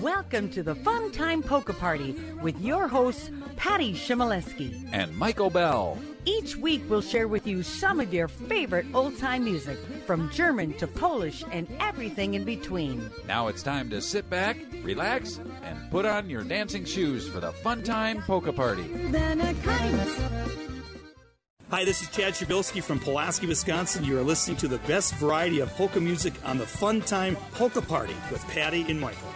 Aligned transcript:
Welcome 0.00 0.48
to 0.50 0.62
the 0.62 0.76
Fun 0.76 1.10
Time 1.10 1.42
Polka 1.42 1.72
Party 1.72 2.14
with 2.40 2.60
your 2.60 2.86
hosts, 2.86 3.30
Patty 3.56 3.94
Chmielewski. 3.94 4.88
and 4.92 5.16
Michael 5.16 5.50
Bell. 5.50 5.98
Each 6.24 6.56
week, 6.56 6.82
we'll 6.88 7.00
share 7.00 7.26
with 7.26 7.46
you 7.48 7.64
some 7.64 7.98
of 7.98 8.14
your 8.14 8.28
favorite 8.28 8.86
old 8.94 9.18
time 9.18 9.42
music, 9.42 9.76
from 10.06 10.30
German 10.30 10.74
to 10.74 10.86
Polish 10.86 11.42
and 11.50 11.66
everything 11.80 12.34
in 12.34 12.44
between. 12.44 13.10
Now 13.26 13.48
it's 13.48 13.62
time 13.62 13.90
to 13.90 14.00
sit 14.00 14.30
back, 14.30 14.56
relax, 14.82 15.40
and 15.62 15.90
put 15.90 16.06
on 16.06 16.30
your 16.30 16.44
dancing 16.44 16.84
shoes 16.84 17.28
for 17.28 17.40
the 17.40 17.52
fun 17.52 17.82
time 17.82 18.22
polka 18.22 18.52
party. 18.52 18.84
Hi, 21.70 21.84
this 21.84 22.02
is 22.02 22.08
Chad 22.10 22.34
Shabilsky 22.34 22.82
from 22.82 23.00
Pulaski, 23.00 23.46
Wisconsin. 23.46 24.04
You 24.04 24.18
are 24.18 24.22
listening 24.22 24.56
to 24.58 24.68
the 24.68 24.78
best 24.78 25.14
variety 25.16 25.60
of 25.60 25.74
polka 25.74 26.00
music 26.00 26.34
on 26.44 26.56
the 26.56 26.66
Fun 26.66 27.00
Time 27.00 27.36
Polka 27.52 27.82
Party 27.82 28.14
with 28.30 28.46
Patty 28.48 28.86
and 28.88 29.00
Michael. 29.00 29.27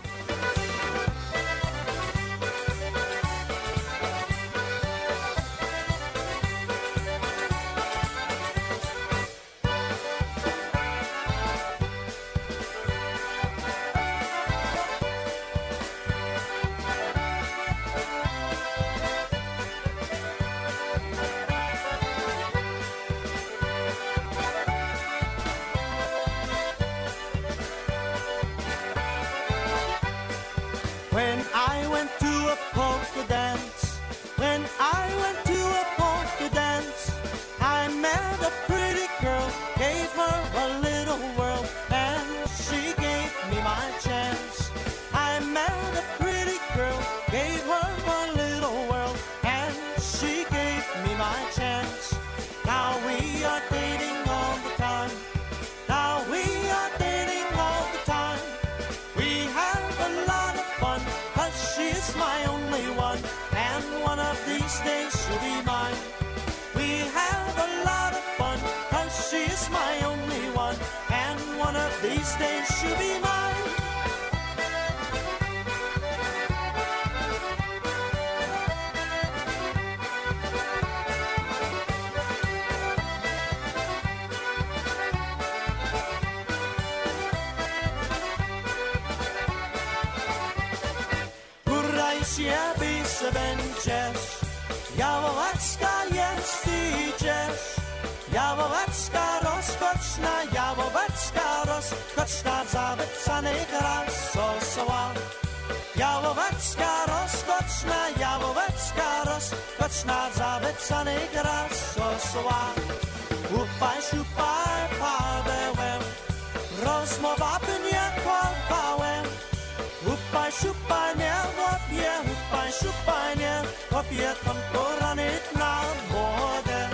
poranit 124.72 125.44
na 125.58 125.82
wodę. 126.10 126.88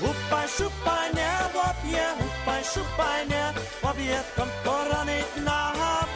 Upaj, 0.00 0.48
szupaj, 0.48 1.14
nie 1.14 1.32
łapie, 1.54 2.06
upaj, 2.26 2.64
szupaj, 2.64 3.28
nie 3.28 3.44
łapie, 3.82 4.20
poranit 4.64 5.36
na 5.44 5.72
wodę. 5.72 6.09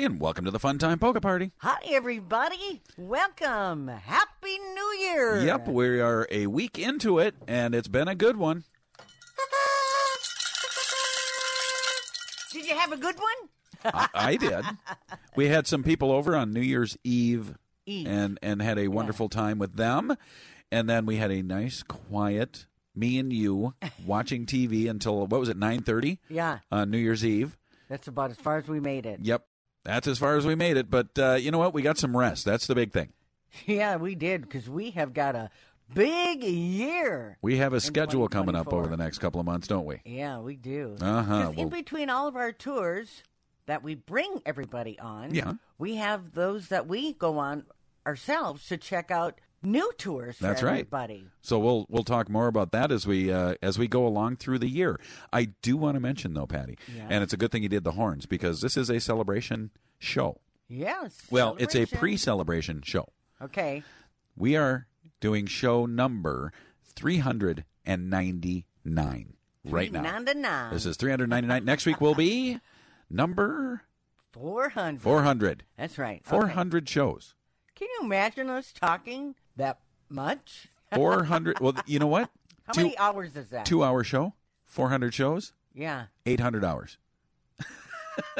Everybody, 0.00 0.14
and 0.14 0.20
welcome 0.20 0.44
to 0.46 0.50
the 0.50 0.58
fun 0.58 0.78
time 0.78 0.98
polka 0.98 1.20
party. 1.20 1.52
Hi, 1.58 1.78
everybody. 1.88 2.80
Welcome. 2.96 3.88
Happy 3.88 4.58
New 4.74 4.96
Year. 4.98 5.42
Yep, 5.44 5.68
we 5.68 6.00
are 6.00 6.26
a 6.30 6.46
week 6.46 6.78
into 6.78 7.18
it, 7.18 7.34
and 7.46 7.74
it's 7.74 7.88
been 7.88 8.08
a 8.08 8.14
good 8.14 8.36
one. 8.38 8.64
Did 12.52 12.66
you 12.66 12.74
have 12.74 12.92
a 12.92 12.96
good 12.96 13.16
one? 13.16 13.92
I, 13.94 14.08
I 14.14 14.36
did. 14.36 14.64
We 15.36 15.46
had 15.46 15.68
some 15.68 15.84
people 15.84 16.10
over 16.10 16.34
on 16.34 16.52
New 16.52 16.60
Year's 16.60 16.98
Eve, 17.04 17.54
Eve. 17.86 18.06
and 18.08 18.38
and 18.42 18.60
had 18.60 18.78
a 18.80 18.88
wonderful 18.88 19.28
time 19.28 19.58
with 19.58 19.76
them, 19.76 20.16
and 20.72 20.88
then 20.88 21.06
we 21.06 21.16
had 21.16 21.30
a 21.30 21.40
nice, 21.40 21.82
quiet 21.84 22.66
me 22.96 23.16
and 23.18 23.32
you 23.32 23.74
watching 24.06 24.44
TV 24.44 24.90
until 24.90 25.24
what 25.26 25.38
was 25.40 25.48
it 25.48 25.56
nine 25.56 25.82
thirty? 25.82 26.18
Yeah. 26.28 26.58
on 26.70 26.90
New 26.90 26.98
Year's 26.98 27.24
Eve. 27.24 27.56
That's 27.88 28.08
about 28.08 28.30
as 28.32 28.36
far 28.38 28.58
as 28.58 28.66
we 28.68 28.80
made 28.80 29.06
it. 29.06 29.20
Yep, 29.22 29.44
that's 29.84 30.06
as 30.06 30.18
far 30.18 30.36
as 30.36 30.46
we 30.46 30.54
made 30.54 30.76
it. 30.76 30.90
But 30.90 31.08
uh, 31.18 31.34
you 31.34 31.50
know 31.50 31.58
what? 31.58 31.74
We 31.74 31.82
got 31.82 31.98
some 31.98 32.16
rest. 32.16 32.44
That's 32.44 32.66
the 32.66 32.74
big 32.74 32.92
thing. 32.92 33.12
Yeah, 33.66 33.96
we 33.96 34.14
did, 34.14 34.42
because 34.42 34.70
we 34.70 34.92
have 34.92 35.12
got 35.12 35.34
a 35.34 35.50
big 35.92 36.44
year. 36.44 37.36
We 37.42 37.56
have 37.56 37.72
a 37.72 37.80
schedule 37.80 38.28
coming 38.28 38.54
up 38.54 38.72
over 38.72 38.86
the 38.86 38.96
next 38.96 39.18
couple 39.18 39.40
of 39.40 39.46
months, 39.46 39.66
don't 39.66 39.84
we? 39.86 40.00
Yeah, 40.04 40.38
we 40.38 40.54
do. 40.54 40.94
Uh 41.00 41.22
huh. 41.24 41.38
well- 41.40 41.52
in 41.56 41.68
between 41.68 42.10
all 42.10 42.28
of 42.28 42.36
our 42.36 42.52
tours 42.52 43.24
that 43.66 43.82
we 43.82 43.96
bring 43.96 44.40
everybody 44.46 44.98
on, 45.00 45.34
Yeah. 45.34 45.54
we 45.78 45.96
have 45.96 46.32
those 46.34 46.68
that 46.68 46.86
we 46.86 47.12
go 47.14 47.38
on 47.38 47.64
ourselves 48.06 48.66
to 48.68 48.76
check 48.76 49.10
out 49.10 49.40
new 49.62 49.90
tours 49.98 50.36
for 50.36 50.42
That's 50.44 50.62
right. 50.62 50.72
everybody. 50.72 51.24
So 51.42 51.58
we'll 51.58 51.86
we'll 51.88 52.04
talk 52.04 52.28
more 52.28 52.46
about 52.46 52.72
that 52.72 52.90
as 52.90 53.06
we 53.06 53.32
uh, 53.32 53.54
as 53.62 53.78
we 53.78 53.88
go 53.88 54.06
along 54.06 54.36
through 54.36 54.58
the 54.60 54.68
year. 54.68 54.98
I 55.32 55.46
do 55.62 55.76
want 55.76 55.94
to 55.96 56.00
mention 56.00 56.34
though, 56.34 56.46
Patty, 56.46 56.78
Yeah. 56.94 57.06
and 57.10 57.22
it's 57.22 57.32
a 57.32 57.36
good 57.36 57.50
thing 57.52 57.62
you 57.62 57.68
did 57.68 57.84
the 57.84 57.92
horns 57.92 58.26
because 58.26 58.60
this 58.60 58.76
is 58.76 58.90
a 58.90 59.00
celebration 59.00 59.70
show. 59.98 60.40
Yes. 60.68 61.22
Well, 61.30 61.56
it's 61.58 61.74
a 61.74 61.86
pre-celebration 61.86 62.82
show. 62.82 63.08
Okay. 63.42 63.82
We 64.36 64.56
are 64.56 64.86
doing 65.20 65.46
show 65.46 65.84
number 65.86 66.52
three 66.84 67.18
hundred 67.18 67.64
and 67.84 68.08
ninety 68.08 68.66
nine 68.84 69.34
right 69.64 69.90
now. 69.92 70.02
Nine 70.02 70.26
to 70.26 70.34
nine. 70.34 70.72
This 70.72 70.86
is 70.86 70.96
three 70.96 71.10
hundred 71.10 71.28
ninety 71.30 71.48
nine. 71.48 71.64
Next 71.64 71.86
week 71.86 72.00
will 72.00 72.14
be 72.14 72.58
number 73.10 73.82
400. 74.32 75.00
four 75.02 75.22
hundred. 75.22 75.64
That's 75.76 75.98
right. 75.98 76.22
400 76.24 76.84
Okay. 76.84 76.90
shows. 76.92 77.34
Can 77.74 77.88
you 77.98 78.04
imagine 78.06 78.48
us 78.48 78.72
talking 78.72 79.34
that 79.60 79.78
much? 80.08 80.68
Four 80.94 81.24
hundred. 81.24 81.60
well, 81.60 81.74
you 81.86 81.98
know 81.98 82.06
what? 82.08 82.30
How 82.66 82.72
two 82.72 82.82
many 82.82 82.98
hours 82.98 83.36
is 83.36 83.48
that? 83.50 83.64
two 83.64 83.82
hour 83.84 84.02
show. 84.04 84.34
Four 84.66 84.88
hundred 84.88 85.14
shows. 85.14 85.52
Yeah. 85.74 86.06
Eight 86.26 86.40
hundred 86.40 86.64
hours. 86.64 86.98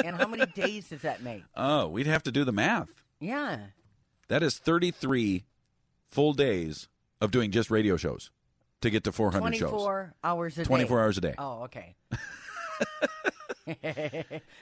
And 0.05 0.17
how 0.17 0.27
many 0.27 0.45
days 0.47 0.89
does 0.91 1.03
that 1.03 1.23
make? 1.23 1.43
Oh, 1.57 1.89
we'd 1.89 2.07
have 2.07 2.23
to 2.25 2.33
do 2.33 2.45
the 2.45 2.53
math. 2.53 2.91
Yeah. 3.19 3.59
That 4.29 4.43
is 4.43 4.59
33 4.59 5.45
full 6.11 6.33
days 6.35 6.89
of 7.21 7.31
doing 7.31 7.51
just 7.51 7.71
radio 7.71 7.97
shows 7.97 8.31
to 8.83 8.91
get 8.91 9.05
to 9.05 9.13
400 9.13 9.57
shows. 9.57 9.71
24 9.71 10.15
hours 10.23 10.55
a 10.59 10.63
day. 10.63 10.65
24 10.65 11.01
hours 11.01 11.19
a 11.19 11.21
day. 11.21 11.35
Oh, 11.39 11.63
okay. 11.63 11.95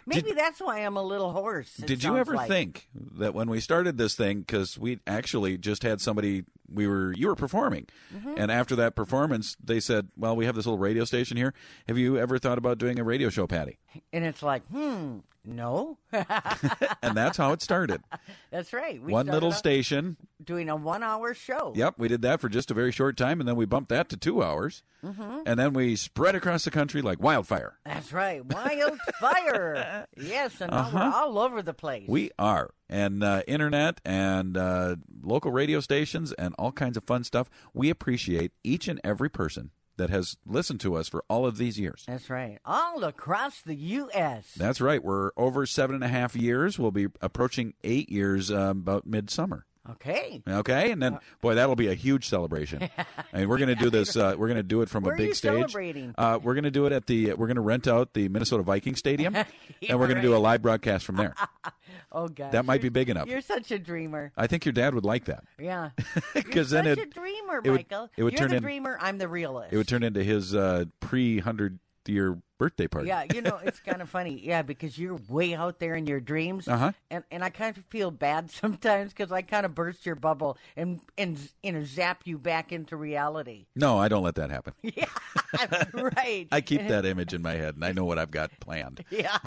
Maybe 0.07 0.33
that's 0.33 0.61
why 0.61 0.79
I'm 0.79 0.97
a 0.97 1.03
little 1.03 1.33
hoarse. 1.33 1.75
Did 1.77 2.03
you 2.03 2.17
ever 2.17 2.35
like. 2.35 2.49
think 2.49 2.89
that 3.19 3.35
when 3.35 3.49
we 3.51 3.61
started 3.61 3.99
this 3.99 4.15
thing, 4.15 4.41
because 4.41 4.79
we 4.79 5.01
actually 5.07 5.59
just 5.59 5.83
had 5.83 6.01
somebody, 6.01 6.45
we 6.73 6.87
were 6.87 7.13
you 7.15 7.29
were 7.29 7.35
performing, 7.37 7.87
Mm-hmm. 8.15 8.35
and 8.37 8.51
after 8.51 8.77
that 8.77 8.95
performance, 8.95 9.57
they 9.63 9.81
said, 9.81 10.09
"Well, 10.17 10.37
we 10.37 10.47
have 10.47 10.55
this 10.55 10.67
little 10.67 10.79
radio 10.79 11.05
station 11.05 11.37
here. 11.37 11.55
Have 11.87 11.99
you 11.99 12.19
ever 12.19 12.39
thought 12.39 12.59
about 12.59 12.79
doing 12.79 12.99
a 12.99 13.05
radio 13.05 13.29
show, 13.31 13.47
Patty?" 13.47 13.79
And 14.13 14.25
it's 14.25 14.43
like, 14.43 14.67
hmm, 14.69 15.19
no. 15.45 15.99
and 16.13 17.17
that's 17.17 17.37
how 17.39 17.53
it 17.53 17.63
started. 17.63 18.03
that's 18.51 18.73
right. 18.73 19.03
We 19.03 19.13
One 19.13 19.27
little 19.27 19.51
station. 19.53 20.17
doing 20.45 20.69
a 20.69 20.77
one 20.77 21.03
hour 21.03 21.35
show. 21.35 21.73
Yep, 21.75 21.95
we 21.99 22.09
did 22.09 22.23
that 22.23 22.41
for 22.41 22.49
just 22.49 22.71
a 22.71 22.75
very 22.75 22.93
short 22.93 23.17
time, 23.17 23.41
and 23.41 23.49
then 23.49 23.57
we 23.57 23.65
bumped 23.65 23.89
that 23.89 24.09
to 24.11 24.17
two 24.17 24.43
hours, 24.43 24.83
Mm-hmm. 25.05 25.41
and 25.47 25.59
then 25.59 25.73
we 25.75 25.95
spread 25.97 26.35
across 26.35 26.65
the 26.65 26.71
country 26.73 27.03
like 27.03 27.23
wildfire. 27.23 27.79
That's 27.85 28.13
right. 28.13 28.45
Wildfire. 28.45 30.07
yes, 30.17 30.61
and 30.61 30.71
now 30.73 30.91
we're 30.93 31.01
all 31.15 31.39
over 31.39 31.63
the 31.63 31.75
place. 31.75 32.03
Uh-huh. 32.03 32.13
We 32.13 32.31
are. 32.39 32.71
And 32.91 33.23
uh, 33.23 33.43
internet 33.47 34.01
and 34.05 34.57
uh, 34.57 34.97
local 35.23 35.51
radio 35.51 35.81
stations 35.81 36.33
and 36.33 36.55
all 36.59 36.73
kinds 36.73 36.97
of 36.97 37.05
fun 37.05 37.23
stuff. 37.25 37.51
We 37.75 37.91
appreciate 37.91 38.53
each 38.65 38.89
and 38.89 38.99
every 39.05 39.29
person 39.29 39.71
that 39.99 40.09
has 40.11 40.37
listened 40.47 40.81
to 40.81 40.95
us 40.95 41.09
for 41.09 41.23
all 41.29 41.45
of 41.45 41.59
these 41.59 41.79
years. 41.79 42.05
That's 42.07 42.31
right. 42.31 42.59
All 42.65 43.05
across 43.05 43.61
the 43.61 43.75
U.S. 43.75 44.55
That's 44.57 44.81
right. 44.81 45.03
We're 45.05 45.33
over 45.37 45.67
seven 45.67 45.95
and 45.95 46.05
a 46.05 46.09
half 46.09 46.35
years. 46.35 46.79
We'll 46.79 46.93
be 46.93 47.09
approaching 47.21 47.75
eight 47.85 48.09
years 48.09 48.51
um, 48.51 48.79
about 48.79 49.07
midsummer. 49.07 49.67
Okay. 49.93 50.43
Okay, 50.49 50.91
and 50.91 51.03
then 51.03 51.19
boy, 51.41 51.55
that'll 51.55 51.77
be 51.77 51.89
a 51.89 51.95
huge 51.95 52.29
celebration. 52.29 52.81
Mean, 53.35 53.49
we're 53.49 53.59
going 53.59 53.69
to 53.69 53.75
do 53.75 53.91
this. 53.91 54.17
Uh, 54.17 54.35
we're 54.39 54.49
going 54.49 54.57
to 54.57 54.63
do 54.63 54.83
it 54.83 54.89
from 54.89 55.05
Where 55.05 55.13
a 55.13 55.17
are 55.17 55.19
big 55.19 55.29
you 55.29 55.35
stage. 55.35 55.53
celebrating? 55.53 56.15
Uh, 56.17 56.39
we're 56.43 56.55
going 56.55 56.65
to 56.65 56.71
do 56.71 56.87
it 56.87 56.93
at 56.93 57.07
the. 57.07 57.33
We're 57.35 57.47
going 57.47 57.57
to 57.57 57.61
rent 57.63 57.87
out 57.89 58.15
the 58.15 58.29
Minnesota 58.29 58.63
Viking 58.63 58.95
Stadium, 58.97 59.35
and 59.37 59.47
we're 60.01 60.07
going 60.07 60.17
to 60.17 60.23
do 60.23 60.35
a 60.35 60.39
live 60.39 60.63
broadcast 60.63 61.05
from 61.05 61.17
there. 61.17 61.35
Oh, 62.11 62.27
God, 62.29 62.53
That 62.53 62.65
might 62.65 62.81
be 62.81 62.87
You're- 62.87 62.91
big 62.93 63.11
enough. 63.11 63.29
You're 63.29 63.43
such 63.43 63.71
a 63.71 63.79
dreamer. 63.79 64.33
I 64.35 64.47
think 64.47 64.65
your 64.65 64.73
dad 64.73 64.95
would 64.95 65.05
like 65.05 65.27
that. 65.27 65.45
Yeah. 65.59 65.91
because 66.35 66.71
then 66.71 66.85
such 66.85 66.99
it 66.99 67.03
a 67.03 67.07
dreamer, 67.07 67.59
it 67.63 67.69
would- 67.71 67.77
Michael. 67.91 68.09
it 68.17 68.23
would 68.25 68.33
You're 68.33 68.41
turn 68.41 68.51
the 68.51 68.57
in- 68.57 68.63
dreamer. 68.63 68.99
I'm 69.01 69.19
the 69.19 69.29
realist. 69.29 69.73
it 69.75 69.77
would 69.77 69.89
turn 69.89 70.03
into 70.03 70.23
his 70.25 70.55
uh, 70.55 70.87
pre 71.01 71.39
hundred 71.39 71.79
year 72.09 72.39
birthday 72.59 72.89
party. 72.89 73.09
Yeah, 73.09 73.25
you 73.33 73.41
know, 73.41 73.59
it's 73.63 73.81
kind 73.81 74.03
of 74.03 74.09
funny. 74.11 74.41
Yeah, 74.45 74.63
because 74.63 74.99
you're 74.99 75.19
way 75.29 75.55
out 75.55 75.79
there 75.79 75.95
in 75.95 76.07
your 76.07 76.21
dreams. 76.21 76.69
Uh-huh. 76.69 76.93
And 77.11 77.25
and 77.31 77.45
I 77.45 77.51
kind 77.51 77.77
of 77.77 77.85
feel 77.87 78.11
bad 78.11 78.51
sometimes 78.51 79.13
because 79.13 79.33
I 79.33 79.43
kind 79.43 79.65
of 79.65 79.75
burst 79.75 80.05
your 80.05 80.15
bubble 80.17 80.59
and 80.77 81.01
and 81.17 81.39
you 81.63 81.73
know 81.73 81.85
zap 81.85 82.23
you 82.25 82.39
back 82.39 82.73
into 82.73 82.97
reality. 82.97 83.67
No, 83.77 83.99
I 83.99 84.09
don't 84.09 84.23
let 84.23 84.35
that 84.37 84.51
happen. 84.51 84.75
Yeah, 84.83 85.85
right. 85.93 86.49
I 86.51 86.61
keep 86.61 86.89
that 86.89 87.05
image 87.05 87.33
in 87.33 87.43
my 87.43 87.53
head, 87.53 87.75
and 87.77 87.85
I 87.85 87.93
know 87.93 88.05
what 88.05 88.19
I've 88.19 88.31
got 88.31 88.51
planned. 88.61 89.05
Yeah, 89.11 89.39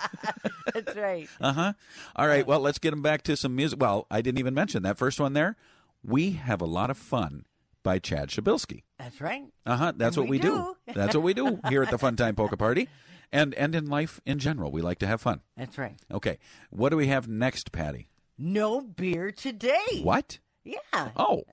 that's 0.74 0.96
right. 0.96 1.28
Uh 1.40 1.54
huh. 1.54 1.74
All 2.16 2.28
right. 2.28 2.46
Well, 2.46 2.60
let's 2.60 2.80
get 2.80 2.94
him 2.94 3.02
back 3.02 3.22
to 3.24 3.36
some 3.36 3.56
music. 3.56 3.80
Well, 3.82 4.08
I 4.10 4.22
didn't 4.22 4.40
even 4.40 4.54
mention 4.54 4.84
that 4.84 4.98
first 4.98 5.20
one 5.20 5.34
there. 5.34 5.56
We 6.04 6.32
have 6.32 6.62
a 6.62 6.66
lot 6.66 6.90
of 6.90 6.98
fun 6.98 7.46
by 7.84 8.00
Chad 8.00 8.30
Shabilsky. 8.30 8.84
That's 9.00 9.20
right. 9.22 9.46
Uh 9.66 9.78
huh. 9.78 9.94
That's 9.96 10.18
And 10.18 10.26
what 10.26 10.30
we 10.32 10.38
we 10.38 10.42
do. 10.42 10.76
do. 10.88 10.94
That's 10.94 11.16
what 11.16 11.24
we 11.24 11.34
do 11.34 11.60
here 11.70 11.84
at 11.84 11.92
the 11.92 11.98
Fun 11.98 12.16
Time 12.16 12.36
Polka 12.36 12.58
Party, 12.58 12.88
and 13.32 13.54
and 13.56 13.76
in 13.76 13.88
life 13.90 14.20
in 14.26 14.40
general, 14.40 14.72
we 14.72 14.82
like 14.82 15.00
to 15.00 15.08
have 15.08 15.22
fun. 15.22 15.42
That's 15.58 15.78
right. 15.78 15.98
Okay. 16.12 16.38
What 16.70 16.90
do 16.90 16.98
we 16.98 17.08
have 17.08 17.28
next, 17.28 17.72
Patty? 17.72 18.08
No 18.38 18.82
beer 18.82 19.32
today. 19.32 20.02
What? 20.02 20.40
Yeah. 20.64 21.10
Oh, 21.16 21.44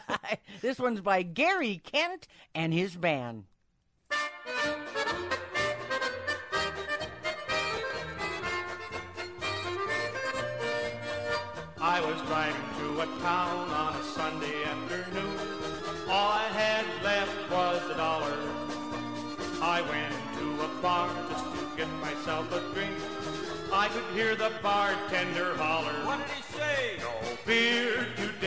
this 0.60 0.78
one's 0.78 1.00
by 1.00 1.22
Gary 1.22 1.80
Kent 1.84 2.28
and 2.54 2.72
his 2.72 2.94
band. 2.96 3.44
I 11.80 12.00
was 12.00 12.20
driving 12.22 12.62
through 12.78 13.00
a 13.02 13.06
town 13.20 13.68
on 13.68 13.96
a 13.96 14.02
Sunday 14.04 14.64
afternoon. 14.64 15.53
All 16.06 16.32
I 16.32 16.48
had 16.52 16.84
left 17.02 17.50
was 17.50 17.80
a 17.90 17.96
dollar. 17.96 18.36
I 19.62 19.80
went 19.80 20.14
to 20.38 20.64
a 20.64 20.68
bar 20.82 21.08
just 21.30 21.44
to 21.44 21.76
get 21.78 21.88
myself 22.02 22.52
a 22.52 22.60
drink. 22.74 22.92
I 23.72 23.88
could 23.88 24.04
hear 24.14 24.36
the 24.36 24.52
bartender 24.62 25.56
holler. 25.56 25.94
What 26.04 26.18
did 26.18 26.28
he 26.28 26.42
say? 26.42 26.98
No 26.98 27.38
beer 27.46 28.06
today, 28.16 28.43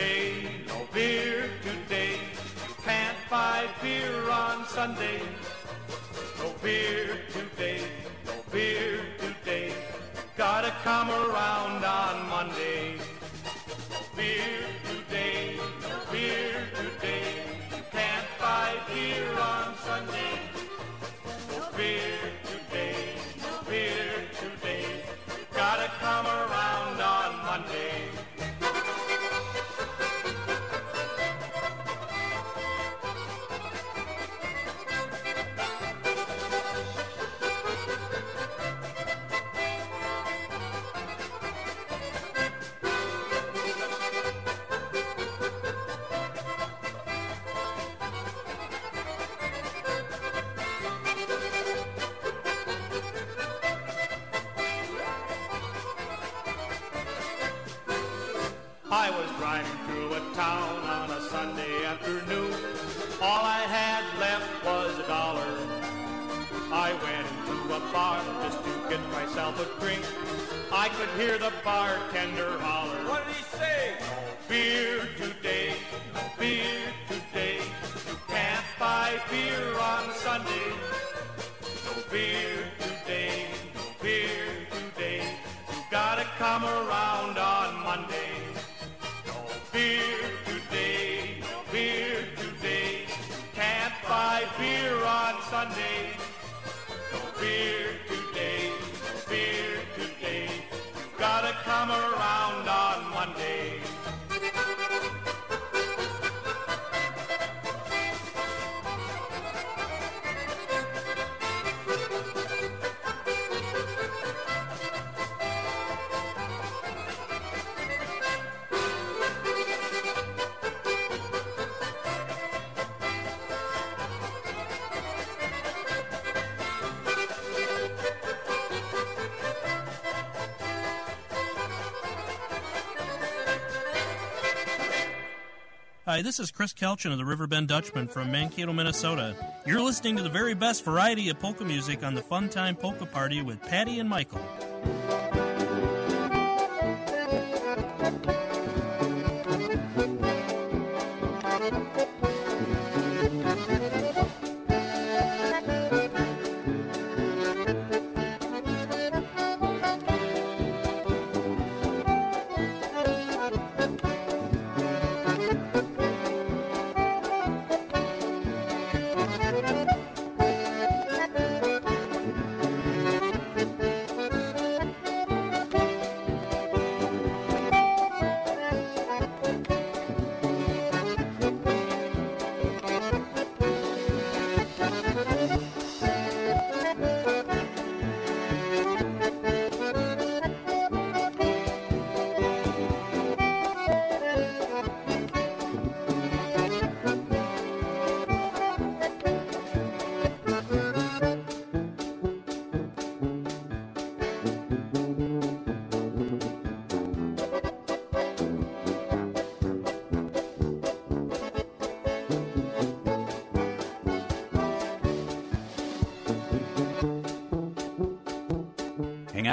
Hi, 136.18 136.22
this 136.22 136.40
is 136.40 136.50
Chris 136.50 136.72
Kelchin 136.72 137.12
of 137.12 137.18
the 137.18 137.24
Riverbend 137.24 137.68
Dutchman 137.68 138.08
from 138.08 138.32
Mankato, 138.32 138.72
Minnesota. 138.72 139.36
You're 139.64 139.80
listening 139.80 140.16
to 140.16 140.22
the 140.24 140.28
very 140.28 140.52
best 140.52 140.84
variety 140.84 141.28
of 141.28 141.38
polka 141.38 141.64
music 141.64 142.02
on 142.02 142.16
the 142.16 142.22
Fun 142.22 142.48
Time 142.48 142.74
Polka 142.74 143.06
Party 143.06 143.40
with 143.40 143.62
Patty 143.62 144.00
and 144.00 144.08
Michael. 144.08 144.40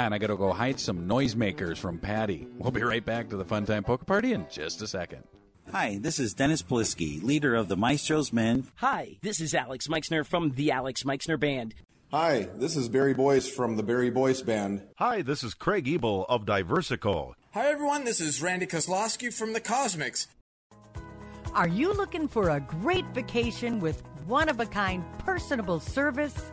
On, 0.06 0.12
I 0.12 0.18
got 0.18 0.28
to 0.28 0.36
go 0.36 0.52
hide 0.52 0.78
some 0.78 1.08
noisemakers 1.08 1.78
from 1.78 1.98
Patty. 1.98 2.46
We'll 2.58 2.70
be 2.70 2.84
right 2.84 3.04
back 3.04 3.28
to 3.30 3.36
the 3.36 3.44
Fun 3.44 3.66
Time 3.66 3.82
Polka 3.82 4.04
Party 4.04 4.32
in 4.34 4.46
just 4.48 4.80
a 4.80 4.86
second. 4.86 5.24
Hi, 5.72 5.98
this 6.00 6.20
is 6.20 6.32
Dennis 6.32 6.62
Polisky, 6.62 7.20
leader 7.20 7.56
of 7.56 7.66
the 7.66 7.76
Maestro's 7.76 8.32
Men. 8.32 8.68
Hi, 8.76 9.18
this 9.22 9.40
is 9.40 9.52
Alex 9.52 9.88
Meixner 9.88 10.22
from 10.22 10.52
the 10.52 10.70
Alex 10.70 11.04
Meixner 11.04 11.36
Band. 11.36 11.74
Hi, 12.12 12.46
this 12.54 12.76
is 12.76 12.88
Barry 12.88 13.14
Boyce 13.14 13.50
from 13.50 13.76
the 13.76 13.82
Barry 13.82 14.10
Boyce 14.10 14.42
Band. 14.42 14.82
Hi, 14.98 15.22
this 15.22 15.42
is 15.42 15.54
Craig 15.54 15.88
Ebel 15.88 16.24
of 16.28 16.46
Diversical. 16.46 17.34
Hi, 17.52 17.66
everyone. 17.66 18.04
This 18.04 18.20
is 18.20 18.40
Randy 18.40 18.68
Kozlowski 18.68 19.34
from 19.34 19.54
the 19.54 19.60
Cosmics. 19.60 20.28
Are 21.52 21.66
you 21.66 21.92
looking 21.92 22.28
for 22.28 22.50
a 22.50 22.60
great 22.60 23.06
vacation 23.06 23.80
with 23.80 24.04
one 24.26 24.48
of 24.48 24.60
a 24.60 24.66
kind 24.66 25.04
personable 25.18 25.80
service? 25.80 26.52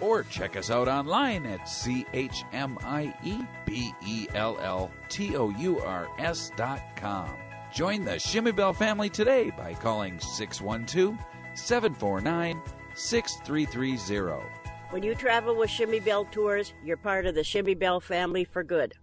Or 0.00 0.22
check 0.24 0.56
us 0.56 0.70
out 0.70 0.88
online 0.88 1.46
at 1.46 1.68
C 1.68 2.06
H 2.12 2.44
M 2.52 2.78
I 2.82 3.14
E 3.22 3.40
B 3.66 3.92
E 4.06 4.26
L 4.34 4.58
L 4.60 4.90
T 5.08 5.36
O 5.36 5.50
U 5.50 5.80
R 5.80 6.08
S 6.18 6.50
dot 6.56 6.80
com. 6.96 7.30
Join 7.72 8.04
the 8.04 8.12
Chmiebell 8.12 8.74
family 8.74 9.08
today 9.08 9.50
by 9.50 9.74
calling 9.74 10.18
612 10.18 11.18
749 11.54 12.60
6330. 12.94 14.42
When 14.90 15.02
you 15.04 15.14
travel 15.14 15.54
with 15.54 15.70
Chmiebell 15.70 16.32
Tours, 16.32 16.72
you're 16.84 16.96
part 16.96 17.26
of 17.26 17.34
the 17.34 17.42
Chmiebell 17.42 18.02
family 18.02 18.44
for 18.44 18.64
good. 18.64 18.94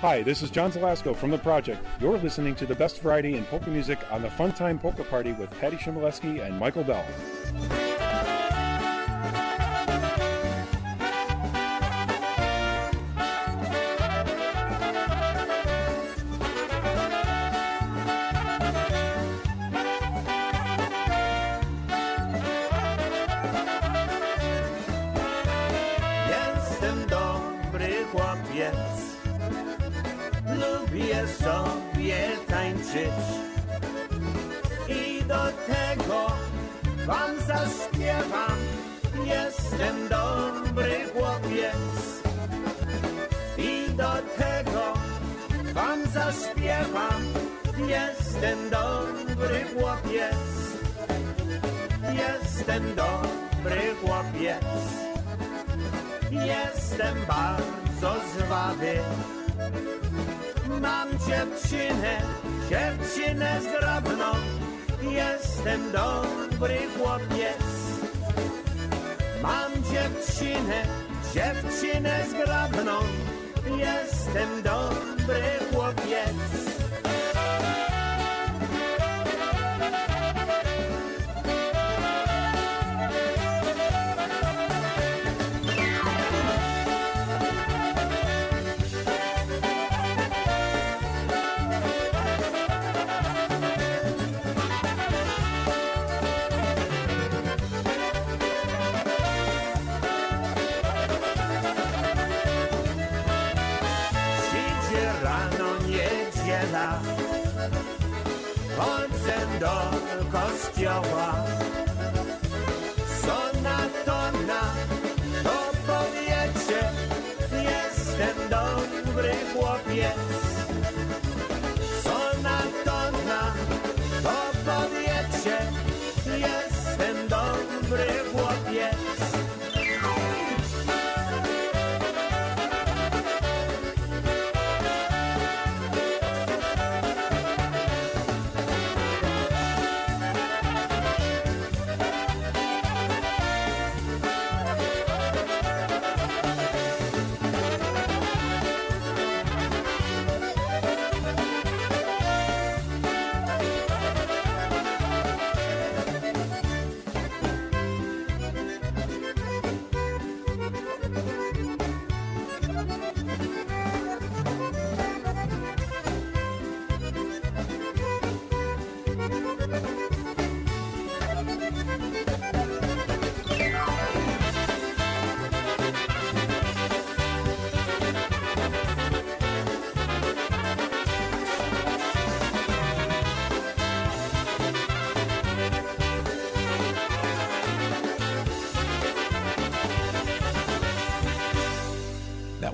Hi, 0.00 0.22
this 0.22 0.42
is 0.42 0.50
John 0.50 0.72
Zelasco 0.72 1.14
from 1.14 1.30
The 1.30 1.38
Project. 1.38 1.84
You're 2.00 2.16
listening 2.18 2.54
to 2.56 2.66
the 2.66 2.74
best 2.74 3.02
variety 3.02 3.36
in 3.36 3.44
polka 3.44 3.68
music 3.68 3.98
on 4.10 4.22
the 4.22 4.30
Fun 4.30 4.52
Time 4.52 4.78
Polka 4.78 5.04
Party 5.04 5.32
with 5.32 5.50
Patty 5.60 5.76
Chmielewski 5.76 6.44
and 6.44 6.58
Michael 6.58 6.84
Bell. 6.84 7.04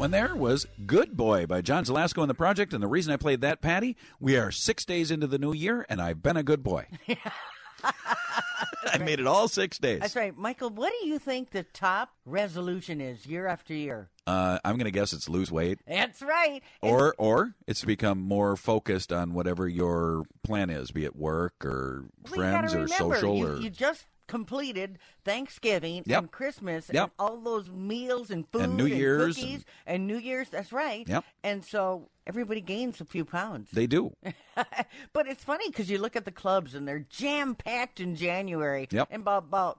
One 0.07 0.13
there 0.13 0.37
was 0.37 0.69
Good 0.87 1.17
Boy 1.17 1.47
by 1.47 1.63
John 1.63 1.85
Zelasco 1.85 2.21
and 2.21 2.31
the 2.31 2.35
Project. 2.35 2.73
And 2.73 2.81
the 2.81 2.87
reason 2.87 3.13
I 3.13 3.17
played 3.17 3.41
that, 3.41 3.61
Patty, 3.61 3.97
we 4.21 4.37
are 4.37 4.53
six 4.53 4.85
days 4.85 5.11
into 5.11 5.27
the 5.27 5.37
new 5.37 5.53
year, 5.53 5.85
and 5.89 6.01
I've 6.01 6.23
been 6.23 6.37
a 6.37 6.45
good 6.45 6.63
boy. 6.63 6.87
I 8.93 8.99
made 8.99 9.19
it 9.19 9.27
all 9.27 9.49
six 9.49 9.79
days. 9.79 9.99
That's 9.99 10.15
right. 10.15 10.37
Michael, 10.37 10.71
what 10.71 10.93
do 11.01 11.09
you 11.09 11.19
think 11.19 11.51
the 11.51 11.65
top 11.65 12.11
resolution 12.25 13.01
is 13.01 13.27
year 13.27 13.49
after 13.49 13.75
year? 13.75 14.09
Uh, 14.29 14.61
I'm 14.65 14.77
going 14.77 14.85
to 14.85 14.93
guess 14.93 15.13
it's 15.13 15.29
lose 15.29 15.51
weight, 15.51 15.81
That's 15.89 16.23
right. 16.23 16.63
or 16.83 17.17
or 17.19 17.55
it's 17.67 17.81
to 17.81 17.87
become 17.87 18.21
more 18.21 18.55
focused 18.55 19.13
on 19.13 19.35
whatever 19.35 19.67
your 19.67 20.23
plan 20.45 20.71
is, 20.71 20.93
be 20.93 21.05
it 21.05 21.17
work 21.17 21.65
or 21.65 22.05
Well, 22.23 22.35
friends 22.35 22.75
or 22.75 22.87
social 22.87 23.37
you, 23.39 23.47
or 23.47 23.57
you 23.57 23.71
just 23.71 24.07
completed 24.27 24.99
Thanksgiving 25.25 26.03
Yep. 26.07 26.19
and 26.23 26.31
Christmas 26.31 26.91
Yep. 26.93 27.03
and 27.05 27.13
all 27.19 27.37
those 27.39 27.71
meals 27.71 28.31
and 28.31 28.47
food 28.51 28.63
And 28.63 28.77
New 28.77 28.87
Year's 28.87 29.37
cookies 29.37 29.65
and, 29.87 30.07
New 30.07 30.19
Year's. 30.19 30.49
That's 30.51 30.73
right. 30.73 31.07
Yep. 31.09 31.25
And 31.45 31.65
so 31.65 32.09
everybody 32.27 32.61
gains 32.61 33.01
a 33.01 33.05
few 33.05 33.25
pounds. 33.25 33.71
they 33.73 33.87
do. 33.87 34.13
but 35.13 35.27
it's 35.29 35.45
funny 35.45 35.69
because 35.69 35.91
you 35.91 35.99
look 35.99 36.17
at 36.17 36.25
the 36.25 36.33
clubs 36.33 36.75
and 36.75 36.87
they're 36.87 37.07
jam 37.11 37.55
packed 37.55 38.01
in 38.01 38.17
January. 38.17 38.89
Yep. 38.91 39.09
And 39.11 39.23
about 39.23 39.45
about 39.45 39.79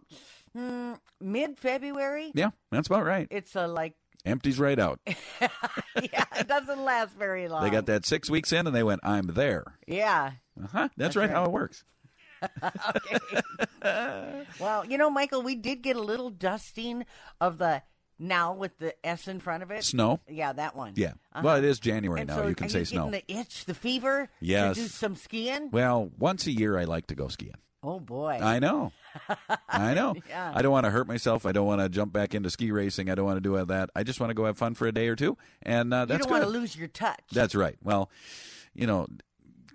hmm, 0.54 0.94
mid 1.22 1.58
February, 1.58 2.32
Yeah, 2.36 2.50
that's 2.72 2.88
about 2.88 3.06
right. 3.06 3.28
it's 3.32 3.56
a 3.56 3.68
like 3.68 3.94
Empties 4.26 4.60
right 4.60 4.78
out. 4.78 5.00
yeah, 5.42 6.26
it 6.36 6.48
doesn't 6.50 6.84
last 6.84 7.14
very 7.18 7.48
long. 7.48 7.64
They 7.64 7.70
got 7.70 7.86
that 7.86 8.06
six 8.06 8.30
weeks 8.30 8.52
in, 8.52 8.68
and 8.68 8.76
they 8.76 8.84
went, 8.84 9.00
"I'm 9.04 9.28
there." 9.28 9.78
Yeah. 9.88 10.32
Uh 10.62 10.68
huh. 10.68 10.80
That's, 10.82 10.94
That's 10.98 11.16
right, 11.16 11.24
right. 11.30 11.32
How 11.32 11.46
it 11.46 11.52
works. 11.52 11.86
Well, 14.60 14.86
you 14.86 14.98
know, 14.98 15.10
Michael, 15.10 15.42
we 15.44 15.56
did 15.56 15.82
get 15.82 15.96
a 15.96 16.02
little 16.02 16.30
dusting 16.30 17.06
of 17.40 17.58
the 17.58 17.82
now 18.20 18.54
with 18.54 18.78
the 18.80 18.94
S 19.06 19.28
in 19.28 19.40
front 19.40 19.64
of 19.64 19.72
it. 19.72 19.84
Snow? 19.84 20.20
Yeah, 20.28 20.54
that 20.54 20.76
one. 20.76 20.94
Yeah. 20.96 21.14
Uh-huh. 21.34 21.42
Well, 21.44 21.56
it 21.58 21.64
is 21.64 21.80
January 21.80 22.22
And 22.22 22.28
now. 22.30 22.38
so 22.38 22.48
you 22.48 22.56
can 22.56 22.70
say 22.70 22.80
you 22.80 22.86
snow. 22.86 23.12
The 23.12 23.24
itch, 23.32 23.66
the 23.66 23.74
fever. 23.74 24.30
Yes. 24.42 24.76
Do 24.76 24.88
some 24.88 25.16
skiing. 25.16 25.70
Well, 25.72 26.10
once 26.18 26.48
a 26.48 26.52
year, 26.52 26.78
I 26.78 26.86
like 26.86 27.08
to 27.08 27.16
go 27.16 27.28
skiing. 27.28 27.56
Oh 27.84 28.00
boy. 28.00 28.40
I 28.42 28.60
know. 28.60 28.92
I 29.70 29.94
know. 29.94 30.16
Yeah. 30.28 30.52
I 30.54 30.62
don't 30.62 30.72
want 30.72 30.86
to 30.86 30.90
hurt 30.90 31.08
myself. 31.08 31.46
I 31.46 31.52
don't 31.52 31.68
want 31.68 31.80
to 31.80 31.90
jump 31.90 32.12
back 32.12 32.34
into 32.34 32.50
ski 32.50 32.72
racing. 32.72 33.10
I 33.10 33.16
don't 33.16 33.26
want 33.26 33.38
to 33.38 33.42
do 33.42 33.58
all 33.58 33.66
that. 33.68 33.92
I 33.96 34.04
just 34.04 34.20
want 34.20 34.32
to 34.32 34.34
go 34.34 34.46
have 34.46 34.58
fun 34.58 34.74
for 34.74 34.88
a 34.88 34.92
day 34.92 35.08
or 35.08 35.16
two, 35.16 35.38
and 35.62 35.94
uh, 35.94 36.00
you 36.02 36.06
that's 36.08 36.26
don't 36.26 36.32
want 36.32 36.44
to 36.44 36.50
lose 36.50 36.76
your 36.76 36.88
touch. 36.88 37.22
That's 37.32 37.56
right. 37.56 37.78
Well, 37.84 38.10
you 38.74 38.88
know, 38.88 39.08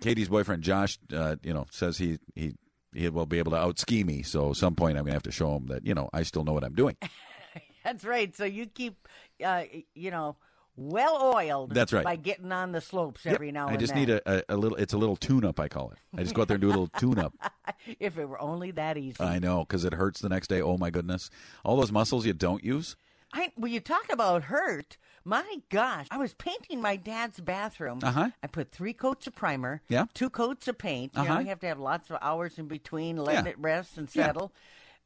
Katie's 0.01 0.27
boyfriend 0.29 0.63
Josh, 0.63 0.99
uh, 1.13 1.37
you 1.43 1.53
know, 1.53 1.65
says 1.71 1.97
he 1.97 2.19
he 2.35 2.53
he 2.95 3.09
will 3.09 3.25
be 3.25 3.39
able 3.39 3.51
to 3.51 3.57
out 3.57 3.79
ski 3.79 4.03
me. 4.03 4.23
So 4.23 4.51
at 4.51 4.57
some 4.57 4.75
point, 4.75 4.97
I'm 4.97 5.03
gonna 5.03 5.13
have 5.13 5.23
to 5.23 5.31
show 5.31 5.55
him 5.55 5.67
that 5.67 5.85
you 5.85 5.93
know 5.93 6.09
I 6.13 6.23
still 6.23 6.43
know 6.43 6.53
what 6.53 6.63
I'm 6.63 6.75
doing. 6.75 6.97
That's 7.83 8.05
right. 8.05 8.35
So 8.35 8.45
you 8.45 8.65
keep, 8.65 9.07
uh, 9.43 9.63
you 9.93 10.09
know, 10.09 10.37
well 10.75 11.33
oiled. 11.35 11.73
That's 11.73 11.93
right. 11.93 12.03
By 12.03 12.15
getting 12.15 12.51
on 12.51 12.71
the 12.71 12.81
slopes 12.81 13.25
Yep. 13.25 13.35
every 13.35 13.51
now 13.51 13.67
and. 13.67 13.75
I 13.75 13.79
just 13.79 13.93
then. 13.93 14.05
need 14.05 14.09
a, 14.09 14.37
a, 14.51 14.55
a 14.55 14.57
little. 14.57 14.77
It's 14.77 14.93
a 14.93 14.97
little 14.97 15.15
tune 15.15 15.45
up. 15.45 15.59
I 15.59 15.67
call 15.67 15.91
it. 15.91 15.97
I 16.17 16.23
just 16.23 16.33
go 16.33 16.41
out 16.41 16.47
there 16.47 16.55
and 16.55 16.61
do 16.61 16.69
a 16.69 16.69
little 16.69 16.87
tune 16.87 17.19
up. 17.19 17.33
if 17.99 18.17
it 18.17 18.27
were 18.27 18.41
only 18.41 18.71
that 18.71 18.97
easy. 18.97 19.21
I 19.21 19.39
know 19.39 19.65
because 19.65 19.85
it 19.85 19.93
hurts 19.93 20.21
the 20.21 20.29
next 20.29 20.47
day. 20.47 20.61
Oh 20.61 20.77
my 20.77 20.89
goodness! 20.89 21.29
All 21.63 21.77
those 21.77 21.91
muscles 21.91 22.25
you 22.25 22.33
don't 22.33 22.63
use. 22.63 22.95
I, 23.33 23.51
well, 23.57 23.71
you 23.71 23.79
talk 23.79 24.11
about 24.11 24.43
hurt. 24.43 24.97
My 25.25 25.57
gosh, 25.69 26.07
I 26.11 26.17
was 26.17 26.33
painting 26.33 26.81
my 26.81 26.95
dad's 26.97 27.39
bathroom. 27.39 27.99
Uh-huh. 28.03 28.29
I 28.43 28.47
put 28.47 28.71
three 28.71 28.93
coats 28.93 29.25
of 29.25 29.33
primer. 29.35 29.81
Yeah. 29.87 30.05
Two 30.13 30.29
coats 30.29 30.67
of 30.67 30.77
paint. 30.77 31.13
You 31.15 31.21
Uh-huh. 31.23 31.33
know, 31.35 31.39
you 31.39 31.47
have 31.47 31.59
to 31.61 31.67
have 31.67 31.79
lots 31.79 32.09
of 32.11 32.17
hours 32.21 32.59
in 32.59 32.67
between, 32.67 33.17
let 33.17 33.43
Yeah. 33.45 33.51
it 33.51 33.59
rest 33.59 33.97
and 33.97 34.07
Yeah. 34.13 34.25
settle. 34.27 34.53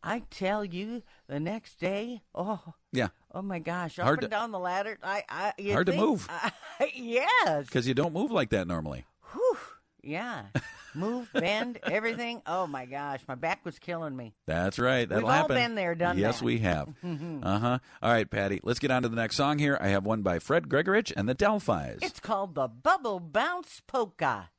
I 0.03 0.23
tell 0.29 0.65
you, 0.65 1.03
the 1.27 1.39
next 1.39 1.79
day, 1.79 2.21
oh, 2.35 2.73
Yeah, 2.91 3.07
oh 3.33 3.41
my 3.41 3.59
gosh, 3.59 3.97
up 3.99 4.03
Hard 4.05 4.19
and 4.19 4.23
to- 4.23 4.27
down 4.35 4.51
the 4.51 4.59
ladder. 4.59 4.97
I, 5.03 5.23
I, 5.29 5.53
Hard 5.71 5.85
to 5.87 5.91
think- 5.93 6.03
move. 6.03 6.27
yes. 6.95 7.65
because 7.65 7.87
you 7.87 7.93
don't 7.93 8.13
move 8.13 8.31
like 8.31 8.49
that 8.51 8.67
normally. 8.67 9.05
Whew. 9.33 9.57
Yeah. 10.07 10.43
Move, 10.95 11.29
bend, 11.33 11.79
everything. 11.83 12.41
Oh 12.47 12.65
my 12.65 12.85
gosh, 12.85 13.19
my 13.27 13.35
back 13.35 13.63
was 13.65 13.77
killing 13.77 14.15
me. 14.15 14.33
That's 14.47 14.79
right. 14.79 15.07
That'll 15.07 15.23
We've 15.25 15.29
all 15.31 15.41
happen. 15.41 15.55
been 15.55 15.75
there, 15.75 15.93
done 15.95 16.17
Yes, 16.17 16.39
that. 16.39 16.45
we 16.45 16.59
have. 16.59 16.87
Mhm. 17.05 17.45
uh 17.45 17.59
huh. 17.59 17.79
All 18.01 18.11
right, 18.11 18.29
Patty. 18.29 18.59
Let's 18.63 18.79
get 18.79 18.89
on 18.89 19.03
to 19.03 19.09
the 19.09 19.15
next 19.17 19.35
song 19.35 19.59
here. 19.59 19.77
I 19.81 19.89
have 19.89 20.05
one 20.05 20.21
by 20.21 20.39
Fred 20.39 20.69
Gregorich 20.69 21.11
and 21.15 21.27
the 21.29 21.35
Delphis. 21.35 21.99
It's 22.01 22.19
called 22.19 22.55
the 22.55 22.67
Bubble 22.67 23.19
Bounce 23.19 23.81
Polka. 23.85 24.49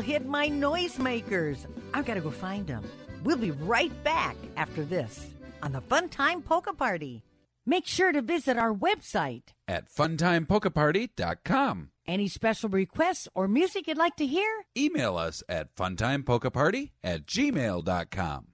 Michael 0.00 0.12
hid 0.12 0.26
my 0.26 0.48
noisemakers. 0.48 1.66
I've 1.92 2.06
got 2.06 2.14
to 2.14 2.22
go 2.22 2.30
find 2.30 2.66
them. 2.66 2.82
We'll 3.22 3.36
be 3.36 3.50
right 3.50 3.92
back 4.02 4.34
after 4.56 4.82
this 4.82 5.26
on 5.62 5.72
the 5.72 5.82
Fun 5.82 6.08
Time 6.08 6.40
Polka 6.40 6.72
Party. 6.72 7.22
Make 7.66 7.86
sure 7.86 8.10
to 8.10 8.22
visit 8.22 8.56
our 8.56 8.72
website 8.72 9.42
at 9.68 9.92
funtimepolkaparty.com. 9.92 11.90
Any 12.06 12.28
special 12.28 12.70
requests 12.70 13.28
or 13.34 13.46
music 13.46 13.88
you'd 13.88 13.98
like 13.98 14.16
to 14.16 14.26
hear? 14.26 14.64
Email 14.74 15.18
us 15.18 15.42
at 15.50 15.76
funtimepolkaparty 15.76 16.92
at 17.04 17.26
gmail.com. 17.26 18.46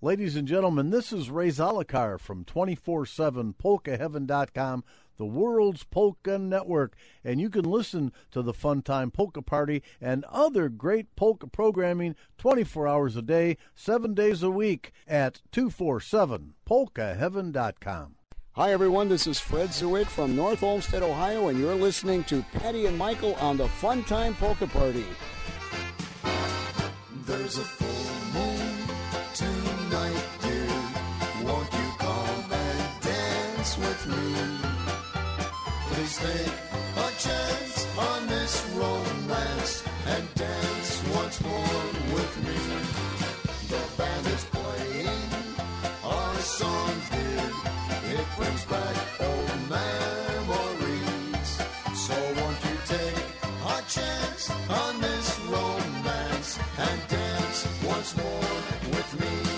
Ladies 0.00 0.34
and 0.34 0.48
gentlemen, 0.48 0.88
this 0.90 1.12
is 1.12 1.28
Ray 1.30 1.50
Zalakar 1.50 2.18
from 2.18 2.46
247polkaheaven.com, 2.46 4.84
the 5.22 5.26
world's 5.26 5.84
polka 5.84 6.36
network, 6.36 6.96
and 7.22 7.40
you 7.40 7.48
can 7.48 7.64
listen 7.64 8.10
to 8.32 8.42
the 8.42 8.52
Funtime 8.52 9.12
Polka 9.12 9.40
Party 9.40 9.80
and 10.00 10.24
other 10.24 10.68
great 10.68 11.14
polka 11.14 11.46
programming 11.46 12.16
24 12.38 12.88
hours 12.88 13.14
a 13.14 13.22
day, 13.22 13.56
7 13.76 14.14
days 14.14 14.42
a 14.42 14.50
week 14.50 14.90
at 15.06 15.40
247polkaheaven.com. 15.52 18.16
Hi, 18.54 18.72
everyone. 18.72 19.08
This 19.08 19.28
is 19.28 19.38
Fred 19.38 19.72
Ziwich 19.72 20.08
from 20.08 20.34
North 20.34 20.64
Olmsted, 20.64 21.04
Ohio, 21.04 21.46
and 21.46 21.56
you're 21.56 21.76
listening 21.76 22.24
to 22.24 22.44
Patty 22.54 22.86
and 22.86 22.98
Michael 22.98 23.36
on 23.36 23.56
the 23.56 23.68
Funtime 23.68 24.34
Polka 24.34 24.66
Party. 24.66 25.06
There's 27.26 27.58
a 27.58 27.62
full 27.62 28.11
take 36.22 36.54
a 37.06 37.10
chance 37.18 37.76
on 37.98 38.26
this 38.28 38.54
romance 38.76 39.82
and 40.06 40.34
dance 40.34 40.90
once 41.18 41.40
more 41.42 41.82
with 42.14 42.32
me. 42.46 42.58
The 43.72 43.82
band 43.98 44.26
is 44.26 44.44
playing 44.56 45.28
our 46.04 46.34
song, 46.36 46.94
dear. 47.10 47.50
It 48.18 48.26
brings 48.36 48.64
back 48.66 48.96
old 49.28 49.52
memories. 49.76 51.50
So 52.06 52.14
won't 52.38 52.60
you 52.68 52.76
take 52.86 53.24
a 53.74 53.78
chance 53.96 54.50
on 54.82 55.00
this 55.00 55.28
romance 55.56 56.58
and 56.78 56.98
dance 57.08 57.58
once 57.84 58.16
more 58.16 58.54
with 58.94 59.10
me? 59.20 59.51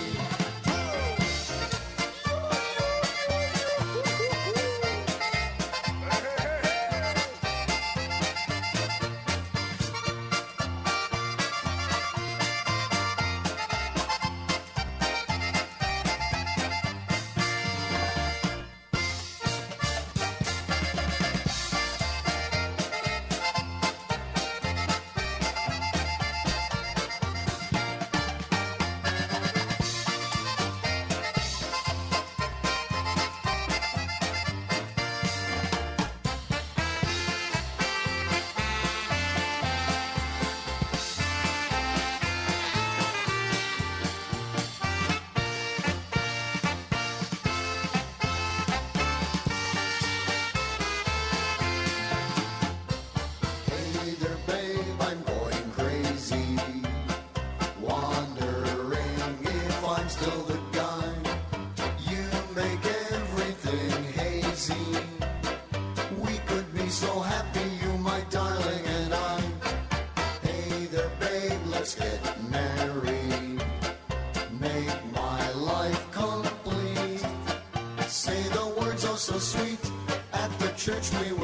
Church 80.85 81.11
we 81.13 81.34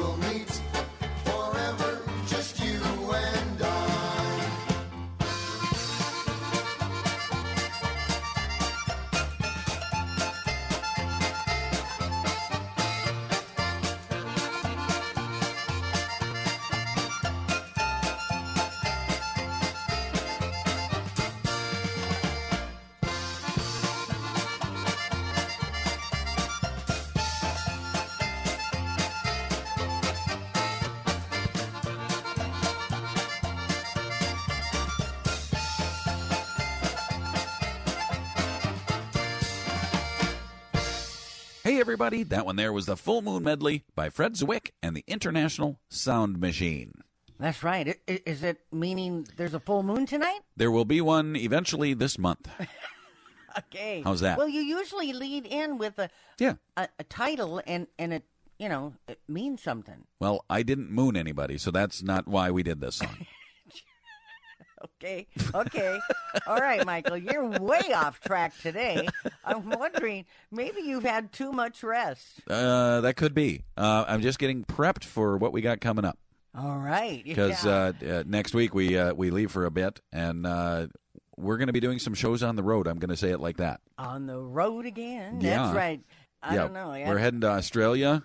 everybody, 41.82 42.22
that 42.22 42.46
one 42.46 42.54
there 42.54 42.72
was 42.72 42.86
the 42.86 42.96
Full 42.96 43.22
Moon 43.22 43.42
Medley 43.42 43.82
by 43.96 44.08
Fred 44.08 44.36
Ziwich 44.36 44.70
and 44.84 44.96
the 44.96 45.02
International 45.08 45.80
Sound 45.88 46.38
Machine. 46.38 46.92
That's 47.40 47.64
right. 47.64 47.98
Is 48.06 48.44
it 48.44 48.60
meaning 48.70 49.26
there's 49.36 49.52
a 49.52 49.58
full 49.58 49.82
moon 49.82 50.06
tonight? 50.06 50.38
There 50.56 50.70
will 50.70 50.84
be 50.84 51.00
one 51.00 51.34
eventually 51.34 51.92
this 51.94 52.18
month. 52.18 52.48
Okay. 53.58 54.00
How's 54.02 54.20
that? 54.20 54.38
Well, 54.38 54.48
you 54.48 54.62
usually 54.62 55.12
lead 55.12 55.44
in 55.44 55.76
with 55.76 55.98
a 55.98 56.08
Yeah. 56.38 56.54
a, 56.78 56.88
a 56.98 57.04
title 57.04 57.60
and 57.66 57.86
and 57.98 58.14
it 58.14 58.22
you 58.58 58.66
know 58.66 58.94
it 59.06 59.20
means 59.28 59.62
something. 59.62 60.06
Well, 60.18 60.46
I 60.48 60.62
didn't 60.62 60.90
moon 60.90 61.18
anybody, 61.18 61.58
so 61.58 61.70
that's 61.70 62.02
not 62.02 62.26
why 62.26 62.50
we 62.50 62.62
did 62.62 62.80
this 62.80 62.94
song. 62.96 63.26
Okay. 64.84 65.26
Okay. 65.54 65.98
All 66.46 66.56
right, 66.56 66.84
Michael, 66.84 67.16
you're 67.16 67.46
way 67.46 67.92
off 67.94 68.20
track 68.20 68.56
today. 68.60 69.06
I'm 69.44 69.68
wondering 69.68 70.24
maybe 70.50 70.80
you've 70.82 71.04
had 71.04 71.32
too 71.32 71.52
much 71.52 71.82
rest. 71.82 72.40
uh, 72.48 73.00
that 73.02 73.16
could 73.16 73.34
be. 73.34 73.62
Uh, 73.76 74.04
I'm 74.08 74.22
just 74.22 74.38
getting 74.38 74.64
prepped 74.64 75.04
for 75.04 75.36
what 75.36 75.52
we 75.52 75.60
got 75.60 75.80
coming 75.80 76.04
up. 76.04 76.18
All 76.54 76.78
right. 76.78 77.22
because 77.24 77.64
yeah. 77.64 77.92
uh, 78.02 78.06
uh, 78.06 78.22
next 78.26 78.54
week 78.54 78.74
we 78.74 78.98
uh, 78.98 79.14
we 79.14 79.30
leave 79.30 79.50
for 79.50 79.64
a 79.64 79.70
bit, 79.70 80.00
and 80.12 80.46
uh, 80.46 80.86
we're 81.36 81.56
going 81.56 81.68
to 81.68 81.72
be 81.72 81.80
doing 81.80 81.98
some 81.98 82.14
shows 82.14 82.42
on 82.42 82.56
the 82.56 82.62
road. 82.62 82.86
I'm 82.86 82.98
going 82.98 83.10
to 83.10 83.16
say 83.16 83.30
it 83.30 83.40
like 83.40 83.56
that. 83.58 83.80
on 83.98 84.26
the 84.26 84.38
road 84.38 84.86
again. 84.86 85.40
Yeah. 85.40 85.64
That's 85.64 85.76
right. 85.76 86.00
I 86.42 86.54
yeah, 86.54 86.62
don't 86.62 86.72
know. 86.72 86.94
Yeah. 86.94 87.08
we're 87.08 87.18
heading 87.18 87.40
to 87.42 87.48
Australia. 87.48 88.24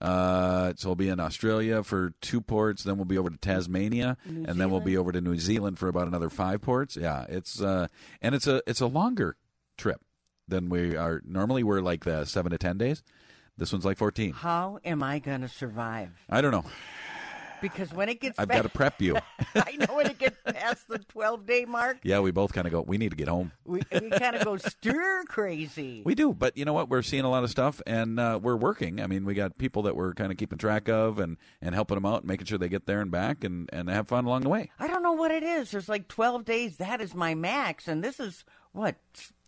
Uh, 0.00 0.72
so 0.76 0.90
we'll 0.90 0.96
be 0.96 1.08
in 1.08 1.18
Australia 1.20 1.82
for 1.82 2.12
two 2.20 2.40
ports, 2.40 2.82
then 2.82 2.96
we'll 2.96 3.06
be 3.06 3.16
over 3.16 3.30
to 3.30 3.36
Tasmania, 3.38 4.16
New 4.26 4.44
and 4.44 4.60
then 4.60 4.70
we'll 4.70 4.80
be 4.80 4.96
over 4.96 5.10
to 5.10 5.20
New 5.20 5.38
Zealand 5.38 5.78
for 5.78 5.88
about 5.88 6.06
another 6.06 6.28
five 6.28 6.60
ports. 6.60 6.96
Yeah, 6.96 7.24
it's 7.28 7.62
uh, 7.62 7.88
and 8.20 8.34
it's 8.34 8.46
a 8.46 8.62
it's 8.66 8.80
a 8.80 8.86
longer 8.86 9.36
trip 9.78 10.02
than 10.46 10.68
we 10.68 10.96
are 10.96 11.22
normally. 11.24 11.62
We're 11.62 11.80
like 11.80 12.04
the 12.04 12.24
seven 12.24 12.52
to 12.52 12.58
ten 12.58 12.76
days. 12.76 13.02
This 13.56 13.72
one's 13.72 13.86
like 13.86 13.96
fourteen. 13.96 14.32
How 14.32 14.78
am 14.84 15.02
I 15.02 15.18
going 15.18 15.40
to 15.40 15.48
survive? 15.48 16.10
I 16.28 16.42
don't 16.42 16.52
know. 16.52 16.64
Because 17.60 17.92
when 17.92 18.08
it 18.08 18.20
gets 18.20 18.38
I've 18.38 18.48
back, 18.48 18.58
got 18.58 18.62
to 18.62 18.68
prep 18.68 19.00
you. 19.00 19.16
I 19.54 19.76
know 19.76 19.96
when 19.96 20.06
it 20.06 20.18
gets 20.18 20.36
past 20.44 20.88
the 20.88 20.98
12 20.98 21.46
day 21.46 21.64
mark, 21.64 21.98
yeah, 22.02 22.20
we 22.20 22.30
both 22.30 22.52
kind 22.52 22.66
of 22.66 22.72
go. 22.72 22.82
We 22.82 22.98
need 22.98 23.10
to 23.10 23.16
get 23.16 23.28
home. 23.28 23.52
we, 23.64 23.82
we 23.92 24.10
kind 24.10 24.36
of 24.36 24.44
go 24.44 24.56
stir 24.56 25.24
crazy. 25.28 26.02
We 26.06 26.14
do, 26.14 26.32
but 26.32 26.56
you 26.56 26.64
know 26.64 26.72
what? 26.72 26.88
We're 26.88 27.02
seeing 27.02 27.24
a 27.24 27.30
lot 27.30 27.42
of 27.44 27.50
stuff, 27.50 27.80
and 27.86 28.20
uh, 28.20 28.38
we're 28.42 28.56
working. 28.56 29.00
I 29.00 29.06
mean, 29.06 29.24
we 29.24 29.34
got 29.34 29.58
people 29.58 29.82
that 29.82 29.96
we're 29.96 30.14
kind 30.14 30.30
of 30.30 30.38
keeping 30.38 30.58
track 30.58 30.88
of, 30.88 31.18
and, 31.18 31.36
and 31.60 31.74
helping 31.74 31.96
them 31.96 32.06
out, 32.06 32.20
and 32.20 32.26
making 32.28 32.46
sure 32.46 32.58
they 32.58 32.68
get 32.68 32.86
there 32.86 33.00
and 33.00 33.10
back, 33.10 33.42
and, 33.44 33.68
and 33.72 33.88
have 33.88 34.08
fun 34.08 34.24
along 34.26 34.42
the 34.42 34.48
way. 34.48 34.70
I 34.78 34.86
don't 34.86 35.02
know 35.02 35.12
what 35.12 35.30
it 35.30 35.42
is. 35.42 35.70
There's 35.70 35.88
like 35.88 36.08
12 36.08 36.44
days. 36.44 36.76
That 36.76 37.00
is 37.00 37.14
my 37.14 37.34
max. 37.34 37.88
And 37.88 38.04
this 38.04 38.20
is 38.20 38.44
what, 38.72 38.96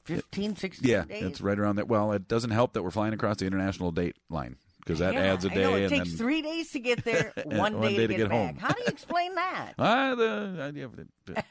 15, 0.04 0.56
16 0.56 0.88
Yeah, 0.90 1.04
days? 1.04 1.22
it's 1.22 1.40
right 1.40 1.58
around 1.58 1.76
that. 1.76 1.86
Well, 1.88 2.12
it 2.12 2.26
doesn't 2.28 2.50
help 2.50 2.72
that 2.72 2.82
we're 2.82 2.90
flying 2.90 3.12
across 3.12 3.36
the 3.36 3.46
international 3.46 3.92
date 3.92 4.16
line 4.30 4.56
because 4.88 5.00
that 5.00 5.12
Yeah, 5.12 5.20
adds 5.20 5.44
a 5.44 5.50
day. 5.50 5.60
I 5.60 5.70
know, 5.70 5.76
it 5.76 5.90
takes 5.90 6.08
then, 6.08 6.16
three 6.16 6.40
days 6.40 6.70
to 6.70 6.80
get 6.80 7.04
there, 7.04 7.34
and 7.36 7.58
one, 7.58 7.78
day, 7.78 8.06
to 8.06 8.08
get, 8.08 8.30
back. 8.30 8.30
home. 8.30 8.56
How 8.56 8.70
do 8.70 8.80
you 8.80 8.86
explain 8.86 9.34
that? 9.34 9.74
Ah, 9.78 10.14
the, 10.14 10.72
I, 11.36 11.42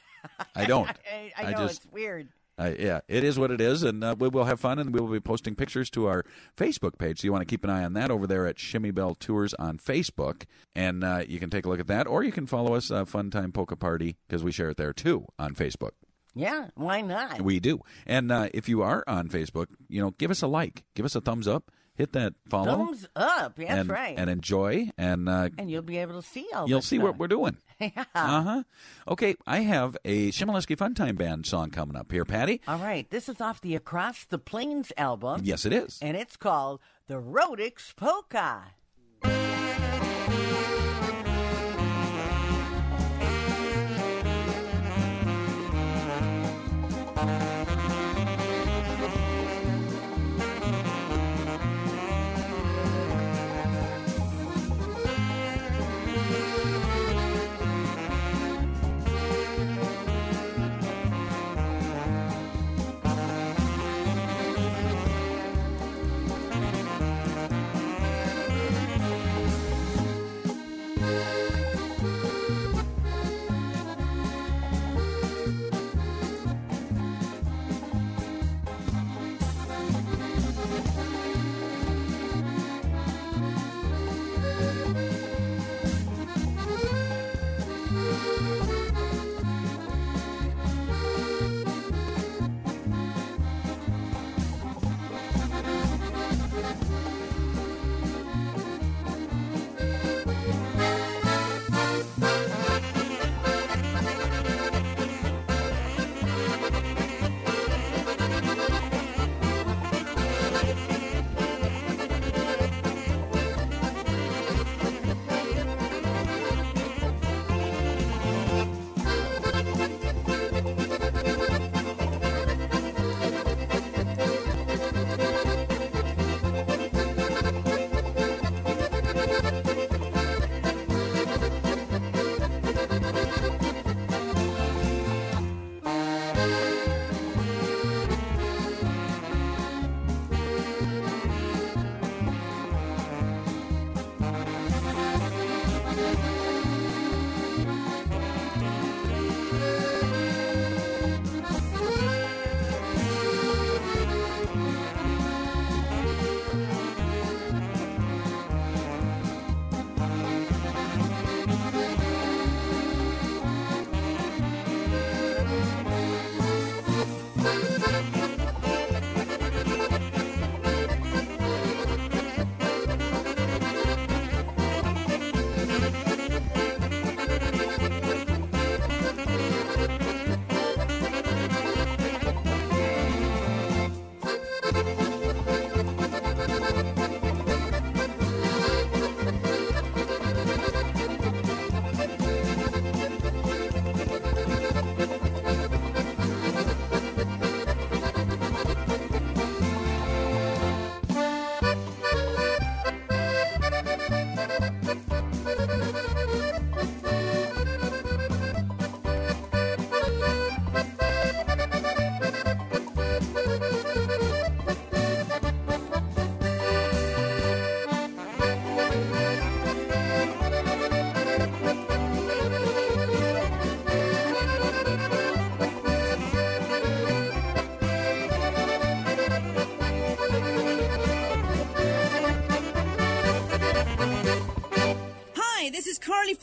I 0.56 0.66
don't. 0.66 0.88
I, 1.14 1.32
I 1.38 1.52
know 1.52 1.68
just, 1.68 1.86
it's 1.86 1.94
weird. 1.94 2.30
Uh, 2.58 2.74
yeah, 2.80 3.02
it 3.08 3.24
is 3.24 3.38
what 3.38 3.52
it 3.52 3.62
is, 3.62 3.84
and 3.84 4.04
uh, 4.04 4.16
we 4.18 4.28
will 4.28 4.46
have 4.46 4.60
fun, 4.60 4.80
and 4.80 4.92
we 4.92 5.00
will 5.00 5.12
be 5.12 5.20
posting 5.20 5.54
pictures 5.56 5.90
to 5.92 6.08
our 6.08 6.26
Facebook 6.58 6.98
page. 6.98 7.22
So 7.22 7.26
you 7.26 7.32
want 7.32 7.44
to 7.44 7.46
keep 7.46 7.64
an 7.64 7.70
eye 7.70 7.84
on 7.84 7.94
that 7.94 8.10
over 8.10 8.26
there 8.26 8.48
at 8.48 8.56
Chmiebell 8.56 9.20
Tours 9.20 9.54
on 9.56 9.78
Facebook, 9.78 10.44
and 10.76 11.04
uh, 11.04 11.24
you 11.28 11.40
can 11.40 11.52
take 11.52 11.66
a 11.66 11.70
look 11.70 11.80
at 11.80 11.88
that, 11.88 12.08
or 12.08 12.24
you 12.24 12.32
can 12.32 12.48
follow 12.48 12.74
us, 12.74 12.90
uh, 12.90 13.06
Fun 13.06 13.30
Time 13.30 13.52
Polka 13.52 13.76
Party, 13.76 14.18
because 14.28 14.44
we 14.44 14.52
share 14.52 14.70
it 14.70 14.78
there 14.78 14.94
too 14.94 15.26
on 15.38 15.54
Facebook. 15.54 15.92
Yeah, 16.34 16.68
why 16.76 17.02
not? 17.02 17.42
We 17.42 17.60
do, 17.60 17.82
and 18.06 18.32
uh, 18.32 18.50
if 18.54 18.68
you 18.68 18.82
are 18.82 19.04
on 19.08 19.30
Facebook, 19.30 19.68
you 19.88 20.02
know, 20.02 20.12
give 20.12 20.32
us 20.32 20.42
a 20.42 20.48
like, 20.48 20.84
give 20.96 21.06
us 21.06 21.16
a 21.16 21.22
thumbs 21.22 21.48
up, 21.48 21.72
hit 21.98 22.14
that 22.14 22.34
follow, 22.50 22.86
Thumbs 22.86 23.08
up. 23.16 23.56
That's 23.58 23.70
and, 23.72 23.90
right. 23.90 24.16
and 24.18 24.30
enjoy, 24.30 24.92
and 24.98 25.28
uh, 25.28 25.50
And 25.58 25.70
you'll 25.70 25.82
be 25.82 25.98
able 25.98 26.22
to 26.22 26.28
see 26.28 26.48
all. 26.54 26.70
you'll 26.70 26.82
see 26.82 26.98
stuff. 26.98 27.04
what 27.08 27.18
we're 27.18 27.28
doing. 27.28 27.58
Yeah. 27.80 28.06
Uh 28.16 28.42
huh. 28.42 28.64
Okay, 29.08 29.36
I 29.46 29.60
have 29.60 29.96
a 30.04 30.30
Chmielewski 30.32 30.76
Fun 30.76 30.96
Time 30.96 31.16
Band 31.16 31.46
song 31.46 31.70
coming 31.70 31.96
up 31.96 32.12
here, 32.12 32.26
Patty. 32.26 32.60
All 32.68 32.80
right, 32.80 33.08
this 33.12 33.30
is 33.30 33.40
off 33.40 33.62
the 33.62 33.76
Across 33.76 34.26
the 34.26 34.40
Plains 34.40 34.92
album. 34.98 35.42
Yes, 35.44 35.64
it 35.64 35.72
is. 35.74 36.00
And 36.02 36.18
it's 36.18 36.38
called 36.38 36.80
The 37.08 37.22
Rodix 37.22 37.96
Polka. 37.96 38.64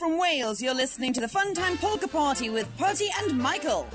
From 0.05 0.19
Wales. 0.19 0.61
You're 0.61 0.75
listening 0.75 1.13
to 1.13 1.19
the 1.19 1.27
Fun 1.27 1.55
Time 1.55 1.79
Polka 1.79 2.07
Party 2.07 2.51
with 2.51 2.69
Patty 2.77 3.07
and 3.23 3.39
Michael. 3.39 3.87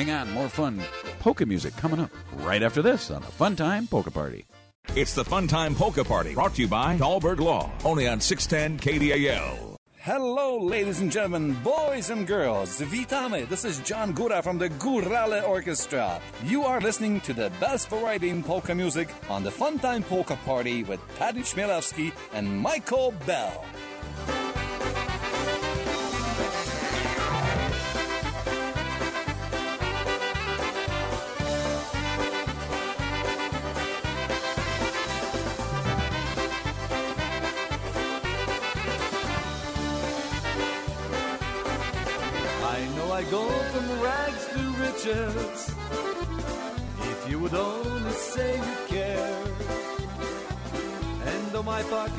Hang 0.00 0.12
on, 0.12 0.30
more 0.30 0.48
fun 0.48 0.82
polka 1.18 1.44
music 1.44 1.76
coming 1.76 2.00
up 2.00 2.10
right 2.36 2.62
after 2.62 2.80
this 2.80 3.10
on 3.10 3.20
the 3.20 3.30
Fun 3.32 3.54
Time 3.54 3.86
Polka 3.86 4.10
Party. 4.10 4.46
It's 4.96 5.12
the 5.12 5.26
Fun 5.26 5.46
Time 5.46 5.74
Polka 5.74 6.04
Party 6.04 6.32
brought 6.32 6.54
to 6.54 6.62
you 6.62 6.68
by 6.68 6.96
Dahlberg 6.96 7.38
Law, 7.38 7.70
only 7.84 8.08
on 8.08 8.18
610 8.18 8.78
KDAL. 8.78 9.76
Hello, 9.98 10.56
ladies 10.56 11.00
and 11.00 11.12
gentlemen, 11.12 11.52
boys 11.62 12.08
and 12.08 12.26
girls. 12.26 12.80
Witamy. 12.80 13.46
This 13.50 13.66
is 13.66 13.80
John 13.80 14.12
Gora 14.12 14.42
from 14.42 14.56
the 14.56 14.70
Gorale 14.70 15.46
Orchestra. 15.46 16.18
You 16.46 16.64
are 16.64 16.80
listening 16.80 17.20
to 17.20 17.34
the 17.34 17.52
best 17.60 17.90
variety 17.90 18.30
in 18.30 18.42
polka 18.42 18.74
music 18.74 19.10
on 19.28 19.42
the 19.42 19.50
Funtime 19.50 20.02
Polka 20.02 20.36
Party 20.46 20.82
with 20.82 21.00
Patty 21.18 21.40
Chmielewski 21.40 22.14
and 22.32 22.58
Michael 22.58 23.12
Bell. 23.26 23.66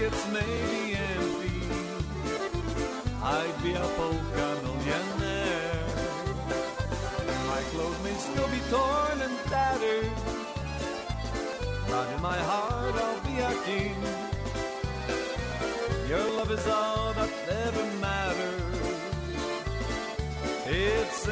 Pockets 0.02 0.28
may 0.32 0.40
be 0.40 0.96
empty, 0.96 1.62
I'd 3.22 3.64
be 3.64 3.74
a 3.74 3.88
polka 3.98 4.48
millionaire. 4.64 5.86
My 7.48 7.62
clothes 7.72 8.04
may 8.04 8.14
still 8.14 8.48
be 8.48 8.60
torn 8.70 9.22
and 9.22 9.38
tattered, 9.50 10.12
but 11.88 12.14
in 12.16 12.22
my 12.22 12.38
heart 12.38 12.96
I'll 12.96 13.22
be 13.30 13.40
a 13.40 13.54
king. 13.66 13.96
Your 16.10 16.38
love 16.38 16.52
is 16.52 16.68
all 16.68 17.14
that 17.14 17.30
ever 17.66 17.86
matters. 18.00 18.62
It's 20.66 21.26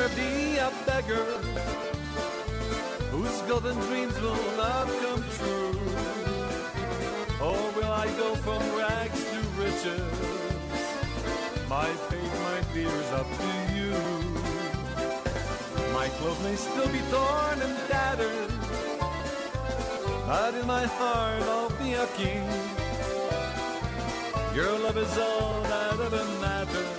I 0.00 0.08
forever 0.08 0.16
be 0.16 0.56
a 0.56 0.72
beggar 0.86 1.26
whose 3.10 3.42
golden 3.42 3.76
dreams 3.80 4.18
will 4.20 4.56
not 4.56 4.86
come 4.86 5.22
true? 5.36 5.78
Or 7.42 7.60
will 7.76 7.92
I 7.92 8.06
go 8.16 8.34
from 8.36 8.62
rags 8.78 9.22
to 9.30 9.38
riches? 9.60 10.14
My 11.68 11.84
fate, 12.08 12.34
my 12.48 12.62
fear 12.72 12.88
is 12.88 13.12
up 13.12 13.26
to 13.42 13.52
you. 13.76 13.92
My 15.92 16.08
clothes 16.16 16.42
may 16.44 16.56
still 16.56 16.88
be 16.88 17.02
torn 17.10 17.60
and 17.60 17.76
tattered, 17.90 18.52
but 20.26 20.54
in 20.54 20.66
my 20.66 20.86
heart 20.86 21.42
I'll 21.42 21.70
be 21.78 21.92
a 21.92 22.06
king. 22.16 22.48
Your 24.54 24.78
love 24.78 24.96
is 24.96 25.18
all 25.18 25.62
that 25.64 26.00
ever 26.00 26.24
matters. 26.40 26.89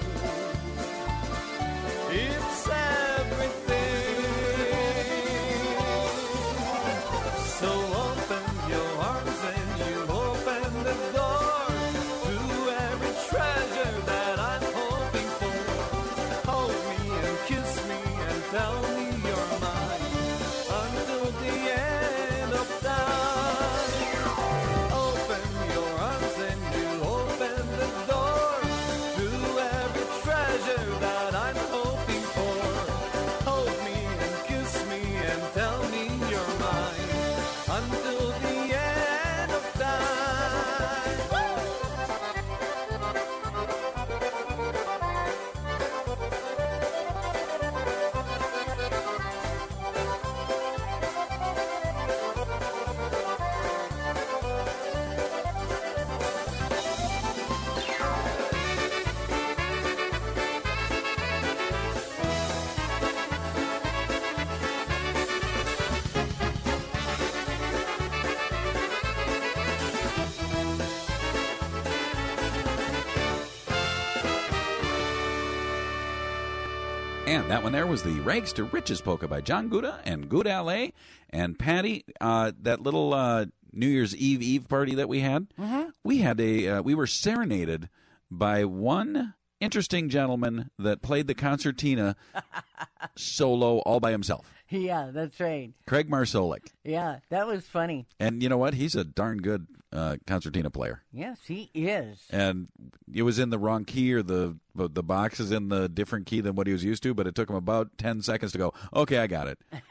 That 77.51 77.63
one 77.63 77.73
there 77.73 77.85
was 77.85 78.01
the 78.01 78.17
Rags 78.21 78.53
to 78.53 78.63
Riches 78.63 79.01
polka 79.01 79.27
by 79.27 79.41
John 79.41 79.67
Gora 79.67 79.99
and 80.05 80.29
Gorale. 80.29 80.93
And 81.31 81.59
Patty, 81.59 82.05
uh, 82.21 82.53
that 82.61 82.79
little 82.81 83.13
uh, 83.13 83.47
New 83.73 83.87
Year's 83.89 84.15
Eve 84.15 84.41
Eve 84.41 84.69
party 84.69 84.95
that 84.95 85.09
we 85.09 85.19
had, 85.19 85.47
Mhm. 85.59 85.91
we 86.01 86.19
had 86.19 86.39
a 86.39 86.67
uh, 86.69 86.81
we 86.81 86.95
were 86.95 87.07
serenaded 87.07 87.89
by 88.31 88.63
one 88.63 89.33
interesting 89.59 90.07
gentleman 90.07 90.71
that 90.79 91.01
played 91.01 91.27
the 91.27 91.33
concertina 91.35 92.15
solo 93.17 93.79
all 93.79 93.99
by 93.99 94.11
himself. 94.11 94.49
Yeah, 94.69 95.11
that's 95.13 95.37
right. 95.41 95.73
Craig 95.85 96.09
Marsolik. 96.09 96.67
Yeah, 96.85 97.17
that 97.31 97.47
was 97.47 97.67
funny. 97.67 98.07
And 98.17 98.41
you 98.41 98.47
know 98.47 98.57
what? 98.57 98.75
He's 98.75 98.95
a 98.95 99.03
darn 99.03 99.39
good 99.39 99.67
uh, 99.93 100.17
concertina 100.25 100.69
player. 100.69 101.01
Yes, 101.11 101.39
he 101.47 101.69
is. 101.73 102.25
And 102.29 102.67
it 103.13 103.23
was 103.23 103.39
in 103.39 103.49
the 103.49 103.59
wrong 103.59 103.85
key, 103.85 104.13
or 104.13 104.23
the 104.23 104.57
the 104.75 105.03
box 105.03 105.39
is 105.39 105.51
in 105.51 105.69
the 105.69 105.89
different 105.89 106.25
key 106.25 106.41
than 106.41 106.55
what 106.55 106.67
he 106.67 106.73
was 106.73 106.83
used 106.83 107.03
to. 107.03 107.13
But 107.13 107.27
it 107.27 107.35
took 107.35 107.49
him 107.49 107.55
about 107.55 107.97
ten 107.97 108.21
seconds 108.21 108.51
to 108.53 108.57
go. 108.57 108.73
Okay, 108.93 109.17
I 109.17 109.27
got 109.27 109.47
it. 109.47 109.59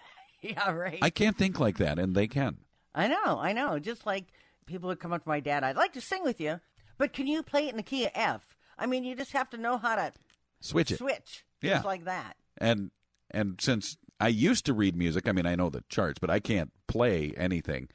Yeah, 0.42 0.70
right. 0.70 0.98
I 1.02 1.10
can't 1.10 1.36
think 1.36 1.60
like 1.60 1.76
that, 1.76 1.98
and 1.98 2.14
they 2.14 2.26
can. 2.26 2.56
I 2.94 3.08
know, 3.08 3.38
I 3.38 3.52
know. 3.52 3.78
Just 3.78 4.06
like 4.06 4.24
people 4.64 4.88
would 4.88 4.98
come 4.98 5.12
up 5.12 5.22
to 5.24 5.28
my 5.28 5.40
dad, 5.40 5.64
I'd 5.64 5.76
like 5.76 5.92
to 5.92 6.00
sing 6.00 6.22
with 6.24 6.40
you, 6.40 6.60
but 6.96 7.12
can 7.12 7.26
you 7.26 7.42
play 7.42 7.66
it 7.66 7.72
in 7.72 7.76
the 7.76 7.82
key 7.82 8.06
of 8.06 8.12
F? 8.14 8.56
I 8.78 8.86
mean, 8.86 9.04
you 9.04 9.14
just 9.14 9.32
have 9.32 9.50
to 9.50 9.58
know 9.58 9.76
how 9.76 9.96
to 9.96 10.12
Switch 10.60 10.90
it. 10.90 10.96
Switch. 10.98 11.44
Yeah. 11.60 11.74
Just 11.74 11.84
like 11.84 12.04
that. 12.04 12.36
And 12.56 12.90
and 13.30 13.60
since 13.60 13.96
I 14.18 14.28
used 14.28 14.64
to 14.66 14.72
read 14.72 14.96
music, 14.96 15.28
I 15.28 15.32
mean, 15.32 15.46
I 15.46 15.56
know 15.56 15.70
the 15.70 15.84
charts, 15.88 16.18
but 16.18 16.30
I 16.30 16.40
can't 16.40 16.70
play 16.86 17.34
anything. 17.36 17.88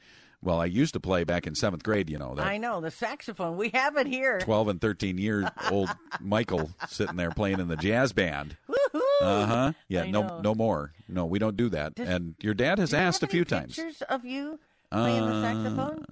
Well, 0.46 0.62
I 0.62 0.66
used 0.66 0.94
to 0.94 1.00
play 1.00 1.24
back 1.24 1.48
in 1.48 1.56
seventh 1.56 1.82
grade. 1.84 2.08
You 2.10 2.20
know 2.20 2.36
that 2.36 2.46
I 2.46 2.58
know. 2.58 2.80
The 2.80 2.92
saxophone. 2.92 3.58
We 3.58 3.70
have 3.70 3.98
it 3.98 4.06
here. 4.06 4.40
12 4.40 4.68
and 4.70 4.80
13 4.80 5.18
year 5.18 5.52
old 5.72 5.90
Michael 6.22 6.70
sitting 6.88 7.16
there 7.18 7.32
playing 7.32 7.60
in 7.60 7.68
the 7.68 7.76
jazz 7.76 8.14
band. 8.14 8.56
Uh 9.22 9.46
huh. 9.46 9.74
Yeah, 9.88 10.04
I 10.04 10.12
no 10.12 10.22
know. 10.22 10.42
no 10.42 10.56
more. 10.56 10.94
No, 11.08 11.26
we 11.26 11.40
don't 11.40 11.58
do 11.58 11.70
that. 11.70 11.98
and 11.98 12.36
your 12.42 12.54
dad 12.54 12.78
has 12.78 12.94
asked 12.94 13.24
a 13.24 13.28
few 13.28 13.44
times. 13.44 13.76
Pictures 13.76 14.02
of 14.04 14.24
you 14.24 14.60
playing 14.92 15.26
the 15.26 15.34
Uh, 15.36 15.42
saxophone? 15.42 16.06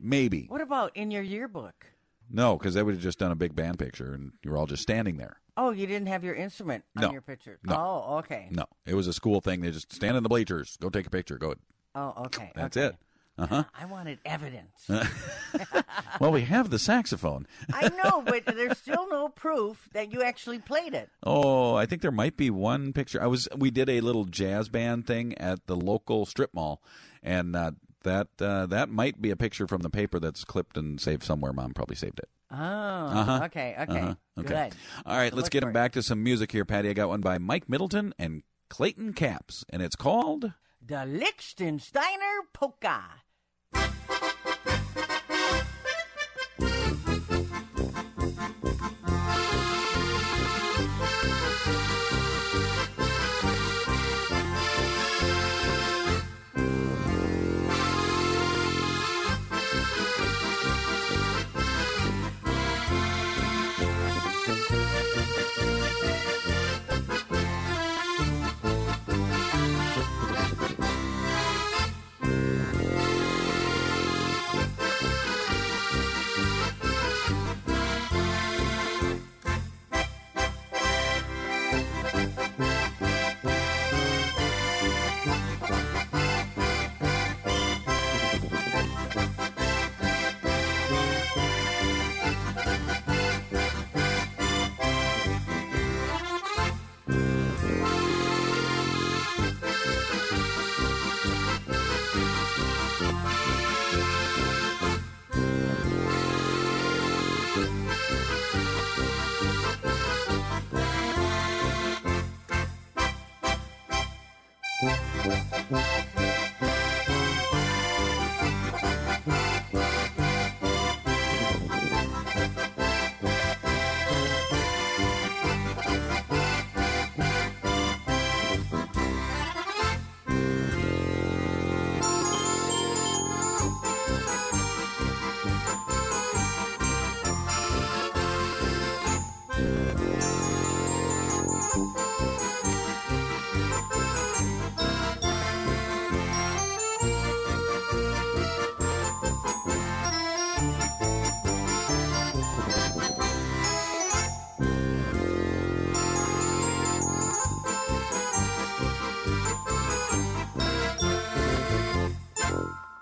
Maybe. 0.00 0.44
What 0.48 0.60
about 0.60 0.94
in 0.96 1.10
your 1.10 1.22
yearbook? 1.22 1.86
No, 2.30 2.58
because 2.58 2.74
they 2.74 2.82
would 2.82 2.94
have 2.94 3.02
just 3.02 3.18
done 3.18 3.30
a 3.32 3.36
big 3.36 3.56
band 3.56 3.78
picture 3.78 4.12
and 4.12 4.32
you 4.44 4.50
were 4.50 4.58
all 4.58 4.66
just 4.66 4.82
standing 4.82 5.16
there. 5.16 5.40
Oh, 5.56 5.70
you 5.70 5.86
didn't 5.86 6.08
have 6.08 6.22
your 6.22 6.34
instrument 6.34 6.84
on 6.96 7.04
No. 7.04 7.10
your 7.12 7.22
picture. 7.22 7.58
No. 7.64 7.74
Oh, 7.74 8.16
okay. 8.18 8.48
No, 8.50 8.66
it 8.86 8.94
was 8.94 9.06
a 9.06 9.12
school 9.12 9.40
thing. 9.40 9.62
They 9.62 9.70
just 9.70 9.92
stand 9.92 10.16
in 10.16 10.22
the 10.22 10.28
bleachers, 10.28 10.76
go 10.80 10.88
take 10.90 11.06
a 11.06 11.10
picture, 11.10 11.38
go. 11.38 11.54
Oh, 11.98 12.24
okay. 12.26 12.52
That's 12.54 12.76
okay. 12.76 12.86
it. 12.88 12.96
Uh-huh. 13.38 13.64
I 13.80 13.84
wanted 13.86 14.18
evidence. 14.24 14.88
well, 16.20 16.32
we 16.32 16.42
have 16.42 16.70
the 16.70 16.78
saxophone. 16.78 17.46
I 17.72 17.88
know, 17.88 18.22
but 18.22 18.44
there's 18.46 18.78
still 18.78 19.08
no 19.08 19.28
proof 19.28 19.88
that 19.92 20.12
you 20.12 20.22
actually 20.22 20.58
played 20.58 20.94
it. 20.94 21.08
Oh, 21.22 21.74
I 21.74 21.86
think 21.86 22.02
there 22.02 22.10
might 22.10 22.36
be 22.36 22.50
one 22.50 22.92
picture. 22.92 23.22
I 23.22 23.26
was 23.26 23.48
we 23.56 23.70
did 23.70 23.88
a 23.88 24.00
little 24.00 24.24
jazz 24.24 24.68
band 24.68 25.06
thing 25.06 25.36
at 25.38 25.66
the 25.66 25.76
local 25.76 26.26
strip 26.26 26.52
mall, 26.52 26.82
and 27.22 27.54
uh, 27.54 27.70
that 28.02 28.28
uh, 28.40 28.66
that 28.66 28.88
might 28.88 29.22
be 29.22 29.30
a 29.30 29.36
picture 29.36 29.68
from 29.68 29.82
the 29.82 29.90
paper 29.90 30.18
that's 30.18 30.42
clipped 30.44 30.76
and 30.76 31.00
saved 31.00 31.22
somewhere. 31.22 31.52
Mom 31.52 31.74
probably 31.74 31.96
saved 31.96 32.18
it. 32.18 32.28
Oh, 32.50 32.56
Uh-huh. 32.56 33.40
okay, 33.44 33.76
okay, 33.82 34.00
Uh-huh. 34.00 34.14
Okay. 34.40 34.48
good. 34.48 34.74
All 35.06 35.16
right, 35.16 35.30
So 35.30 35.36
let's 35.36 35.48
get 35.48 35.62
him 35.62 35.68
it. 35.70 35.74
back 35.74 35.92
to 35.92 36.02
some 36.02 36.22
music 36.24 36.50
here, 36.50 36.64
Patty. 36.64 36.88
I 36.90 36.92
got 36.92 37.08
one 37.08 37.20
by 37.20 37.38
Mike 37.38 37.68
Middleton 37.68 38.14
and 38.18 38.42
Clayton 38.68 39.12
Caps, 39.12 39.64
and 39.70 39.80
it's 39.82 39.96
called 39.96 40.52
The 40.88 41.04
Liechtensteiner 41.04 42.48
Polka. 42.54 43.02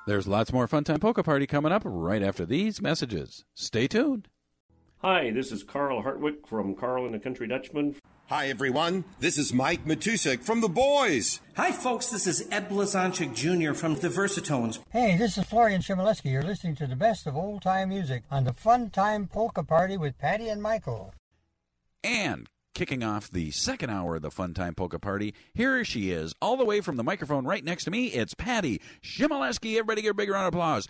There's 0.07 0.29
lots 0.29 0.53
more 0.53 0.69
Fun 0.69 0.85
Time 0.85 1.01
Polka 1.01 1.25
Party 1.25 1.49
coming 1.49 1.73
up 1.73 1.83
right 1.85 2.23
after 2.23 2.47
these 2.47 2.81
messages. 2.81 3.45
Stay 3.55 3.89
tuned. 3.89 4.29
Hi, 4.99 5.33
this 5.33 5.51
is 5.51 5.65
Carl 5.65 6.05
Hartwick 6.05 6.47
from 6.47 6.77
Carl 6.77 7.07
and 7.07 7.13
the 7.13 7.19
Country 7.19 7.49
Dutchman. 7.49 7.97
Hi, 8.29 8.47
everyone. 8.47 9.05
This 9.19 9.37
is 9.37 9.53
Mike 9.53 9.85
Matusik 9.85 10.45
from 10.45 10.61
The 10.61 10.69
Boys. 10.69 11.41
Hi, 11.57 11.73
folks. 11.73 12.09
This 12.11 12.29
is 12.29 12.47
Ed 12.53 12.69
Blazonczyk 12.69 13.35
Jr. 13.35 13.75
from 13.75 13.97
the 13.97 14.09
Versatones. 14.09 14.79
Hey, 14.91 15.17
this 15.17 15.37
is 15.37 15.45
Florian 15.45 15.81
Chmielewski. 15.81 16.31
You're 16.31 16.43
listening 16.45 16.77
to 16.77 16.87
the 16.87 16.95
best 16.95 17.27
of 17.27 17.37
old 17.37 17.63
time 17.63 17.89
music 17.89 18.23
on 18.31 18.45
the 18.45 18.53
Fun 18.53 18.91
Time 18.91 19.27
Polka 19.27 19.65
Party 19.65 19.97
with 19.97 20.19
Patty 20.19 20.49
and 20.49 20.63
Michael. 20.63 21.15
And 22.05 22.49
kicking 22.77 23.03
off 23.03 23.31
the 23.31 23.51
second 23.53 23.89
hour 23.89 24.17
of 24.17 24.23
the 24.23 24.31
Fun 24.31 24.53
Time 24.53 24.75
Polka 24.75 24.99
Party, 24.99 25.33
here 25.55 25.83
she 25.83 26.11
is, 26.11 26.35
all 26.43 26.59
the 26.59 26.65
way 26.67 26.83
from 26.83 26.97
the 26.97 27.03
microphone 27.03 27.47
right 27.47 27.65
next 27.65 27.85
to 27.85 27.91
me. 27.91 28.09
It's 28.09 28.35
Patty 28.35 28.83
Chmielewski. 29.03 29.79
Everybody 29.79 30.03
give 30.03 30.11
a 30.11 30.15
big 30.15 30.29
round 30.29 30.47
of 30.47 30.53
applause. 30.53 30.87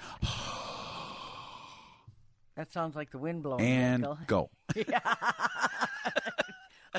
That 2.57 2.72
sounds 2.72 2.97
like 2.97 3.12
the 3.12 3.18
wind 3.18 3.45
blowing. 3.45 3.64
And 3.64 4.03
Michael. 4.03 4.18
go. 4.26 4.51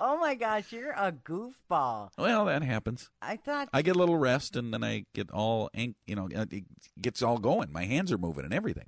oh 0.02 0.18
my 0.20 0.36
gosh, 0.36 0.72
you're 0.72 0.92
a 0.92 1.12
goofball. 1.12 2.12
Well, 2.18 2.46
that 2.46 2.64
happens. 2.64 3.10
I 3.22 3.36
thought 3.36 3.68
I 3.74 3.82
get 3.82 3.98
a 3.98 4.00
little 4.00 4.18
rest, 4.18 4.56
and 4.56 4.74
then 4.74 4.86
I 4.86 5.04
get 5.14 5.30
all, 5.32 5.70
you 5.76 6.16
know, 6.16 6.30
uh, 6.34 6.46
it 6.50 6.64
gets 7.02 7.22
all 7.22 7.40
going. 7.40 7.74
My 7.74 7.84
hands 7.84 8.14
are 8.14 8.18
moving 8.18 8.46
and 8.46 8.54
everything. 8.54 8.88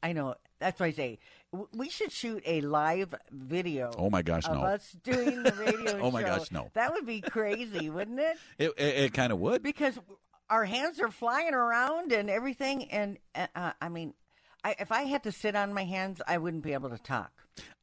I 0.00 0.12
know. 0.12 0.36
That's 0.64 0.80
why 0.80 0.86
I 0.86 0.92
say 0.92 1.18
we 1.74 1.90
should 1.90 2.10
shoot 2.10 2.42
a 2.46 2.62
live 2.62 3.14
video. 3.30 3.90
Oh 3.98 4.08
my 4.08 4.22
gosh, 4.22 4.46
of 4.46 4.54
no. 4.56 4.62
us 4.62 4.96
doing 5.04 5.42
the 5.42 5.52
radio 5.52 5.98
Oh 6.02 6.10
my 6.10 6.22
show. 6.22 6.26
gosh, 6.38 6.50
no. 6.50 6.70
That 6.72 6.94
would 6.94 7.04
be 7.04 7.20
crazy, 7.20 7.90
wouldn't 7.90 8.18
it? 8.18 8.38
It, 8.58 8.72
it, 8.78 8.96
it 9.04 9.12
kind 9.12 9.30
of 9.30 9.38
would. 9.40 9.62
Because 9.62 9.98
our 10.48 10.64
hands 10.64 11.00
are 11.00 11.10
flying 11.10 11.52
around 11.52 12.12
and 12.12 12.30
everything, 12.30 12.90
and 12.90 13.18
uh, 13.34 13.72
I 13.78 13.90
mean, 13.90 14.14
I, 14.64 14.74
if 14.78 14.90
I 14.90 15.02
had 15.02 15.24
to 15.24 15.32
sit 15.32 15.54
on 15.54 15.74
my 15.74 15.84
hands, 15.84 16.22
I 16.26 16.38
wouldn't 16.38 16.62
be 16.62 16.72
able 16.72 16.88
to 16.88 16.98
talk. 16.98 17.30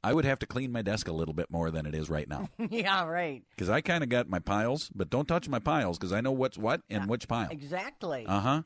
I 0.04 0.12
would 0.12 0.26
have 0.26 0.40
to 0.40 0.48
clean 0.48 0.72
my 0.72 0.82
desk 0.82 1.08
a 1.08 1.14
little 1.14 1.36
bit 1.36 1.52
more 1.52 1.70
than 1.70 1.86
it 1.86 1.94
is 1.94 2.10
right 2.10 2.28
now. 2.28 2.50
yeah, 2.72 3.06
right. 3.06 3.44
Because 3.52 3.70
I 3.70 3.82
kind 3.82 4.04
of 4.04 4.10
got 4.10 4.28
my 4.28 4.40
piles, 4.40 4.90
but 4.96 5.12
don't 5.12 5.28
touch 5.28 5.48
my 5.48 5.60
piles 5.60 6.00
because 6.00 6.14
I 6.14 6.22
know 6.22 6.32
what's 6.32 6.58
what 6.58 6.82
in 6.90 7.08
which 7.08 7.28
pile. 7.28 7.50
Exactly. 7.52 8.26
Uh 8.26 8.40
huh. 8.40 8.62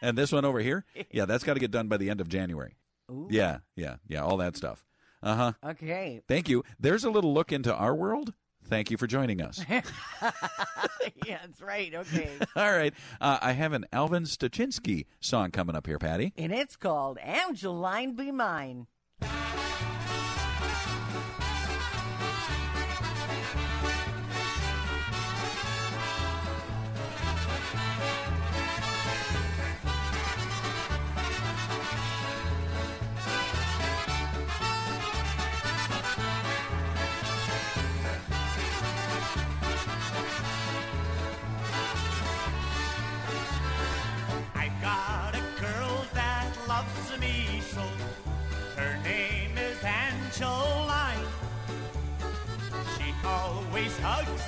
and 0.00 0.16
this 0.16 0.32
one 0.32 0.46
over 0.46 0.60
here, 0.60 0.86
yeah, 1.10 1.26
that's 1.26 1.44
got 1.44 1.52
to 1.54 1.60
get 1.60 1.70
done 1.70 1.88
by 1.88 1.98
the 1.98 2.08
end 2.08 2.22
of 2.22 2.30
January. 2.30 2.76
Ooh. 3.10 3.28
Yeah, 3.30 3.58
yeah, 3.76 3.96
yeah, 4.06 4.22
all 4.22 4.36
that 4.38 4.56
stuff. 4.56 4.84
Uh 5.22 5.34
huh. 5.34 5.52
Okay. 5.64 6.20
Thank 6.28 6.48
you. 6.48 6.62
There's 6.78 7.04
a 7.04 7.10
little 7.10 7.34
look 7.34 7.52
into 7.52 7.74
our 7.74 7.94
world. 7.94 8.32
Thank 8.68 8.90
you 8.90 8.96
for 8.98 9.06
joining 9.06 9.40
us. 9.40 9.64
yeah, 9.70 9.80
that's 11.24 11.62
right. 11.62 11.94
Okay. 11.94 12.30
all 12.56 12.70
right. 12.70 12.92
Uh, 13.20 13.38
I 13.40 13.52
have 13.52 13.72
an 13.72 13.86
Alvin 13.92 14.24
Styczynski 14.24 15.06
song 15.20 15.50
coming 15.50 15.74
up 15.74 15.86
here, 15.86 15.98
Patty. 15.98 16.34
And 16.36 16.52
it's 16.52 16.76
called 16.76 17.18
Angeline 17.18 18.14
Be 18.14 18.30
Mine. 18.30 18.86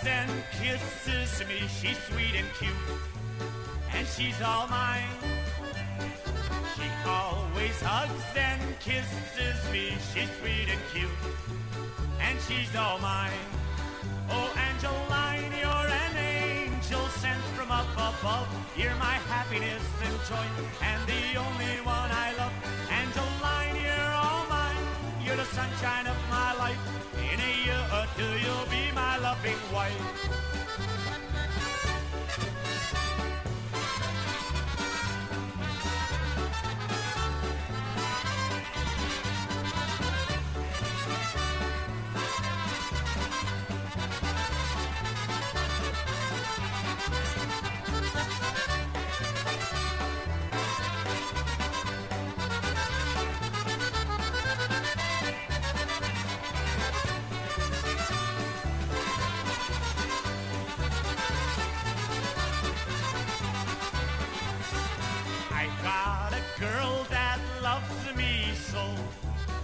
Hugs 0.00 0.06
and 0.06 0.30
kisses 0.52 1.48
me. 1.48 1.66
She's 1.68 1.98
sweet 2.04 2.34
and 2.34 2.46
cute, 2.58 2.72
and 3.92 4.06
she's 4.06 4.40
all 4.42 4.66
mine. 4.68 5.08
She 6.76 6.86
always 7.06 7.80
hugs 7.80 8.36
and 8.36 8.78
kisses 8.80 9.72
me. 9.72 9.96
She's 10.12 10.30
sweet 10.40 10.68
and 10.70 10.80
cute, 10.92 11.10
and 12.20 12.38
she's 12.46 12.74
all 12.76 12.98
mine. 12.98 13.30
Oh, 14.30 14.52
Angeline, 14.56 15.52
you're 15.58 15.88
an 16.04 16.16
angel 16.16 17.06
sent 17.18 17.40
from 17.56 17.70
up 17.70 17.92
above. 17.94 18.48
You're 18.76 18.96
my 18.96 19.18
happiness 19.28 19.82
and 20.04 20.16
joy, 20.28 20.46
and 20.82 21.02
the 21.08 21.38
only 21.38 21.80
one 21.84 22.10
I 22.10 22.32
love. 22.38 22.52
Angeline, 22.90 23.76
you're 23.76 24.14
all 24.14 24.46
mine. 24.48 25.24
You're 25.24 25.36
the 25.36 25.44
sunshine 25.46 26.06
of 26.06 26.16
my 26.30 26.54
life. 26.54 27.00
Loving 29.98 30.49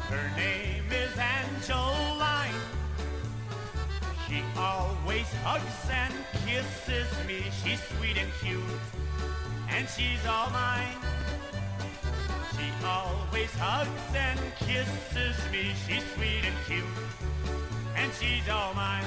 Her 0.08 0.30
name 0.36 0.84
is 0.92 1.18
Angeline. 1.18 2.54
She 4.28 4.40
always 4.56 5.26
hugs 5.42 5.90
and 5.90 6.14
kisses 6.46 7.10
me. 7.26 7.42
She's 7.62 7.82
sweet 7.82 8.16
and 8.16 8.30
cute, 8.40 8.62
and 9.68 9.88
she's 9.88 10.24
all 10.26 10.50
mine. 10.50 11.00
She 12.56 12.70
always 12.84 13.50
hugs 13.58 14.14
and 14.14 14.38
kisses 14.54 15.36
me. 15.50 15.74
She's 15.86 16.04
sweet 16.14 16.44
and 16.44 16.56
cute, 16.66 16.84
and 17.96 18.12
she's 18.14 18.48
all 18.48 18.74
mine. 18.74 19.04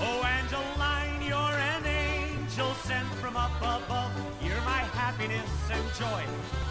Oh, 0.00 0.22
Angeline, 0.22 1.22
you're 1.22 1.58
an 1.74 1.84
angel 1.84 1.97
sent 2.58 3.06
from 3.20 3.36
up 3.36 3.56
above. 3.60 4.10
You're 4.42 4.60
my 4.62 4.82
happiness 4.98 5.48
and 5.70 5.84
joy, 5.94 6.22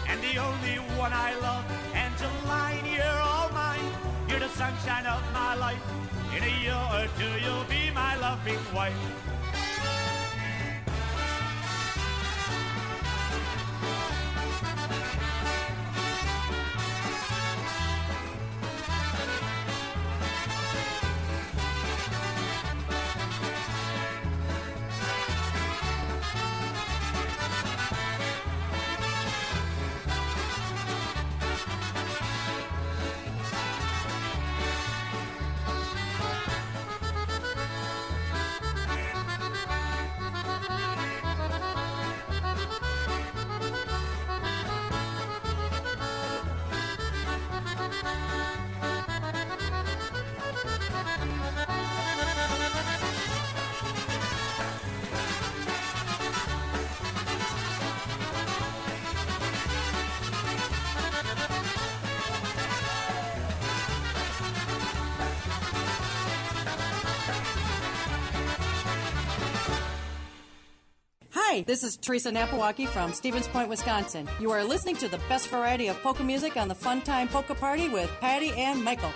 and 0.06 0.20
the 0.20 0.36
only 0.36 0.76
one 0.98 1.12
I 1.12 1.34
love. 1.40 1.64
Angeline, 1.94 2.84
you're 2.84 3.20
all 3.20 3.48
mine. 3.50 3.90
You're 4.28 4.40
the 4.40 4.48
sunshine 4.50 5.06
of 5.06 5.22
my 5.32 5.54
life. 5.54 5.82
In 6.36 6.42
a 6.42 6.54
year 6.60 6.82
or 6.92 7.08
two, 7.18 7.32
you'll 7.42 7.64
be 7.64 7.90
my 7.94 8.16
loving 8.16 8.60
wife. 8.74 9.37
Hi, 71.58 71.64
this 71.64 71.82
is 71.82 71.96
Teresa 71.96 72.30
Napawaki 72.30 72.86
from 72.86 73.12
Stevens 73.12 73.48
Point, 73.48 73.68
Wisconsin. 73.68 74.28
You 74.38 74.52
are 74.52 74.62
listening 74.62 74.94
to 74.98 75.08
the 75.08 75.18
best 75.28 75.48
variety 75.48 75.88
of 75.88 76.00
polka 76.04 76.22
music 76.22 76.56
on 76.56 76.68
the 76.68 76.74
Fun 76.74 77.00
Time 77.00 77.26
Polka 77.26 77.52
Party 77.52 77.88
with 77.88 78.08
Patty 78.20 78.52
and 78.52 78.84
Michael. 78.84 79.10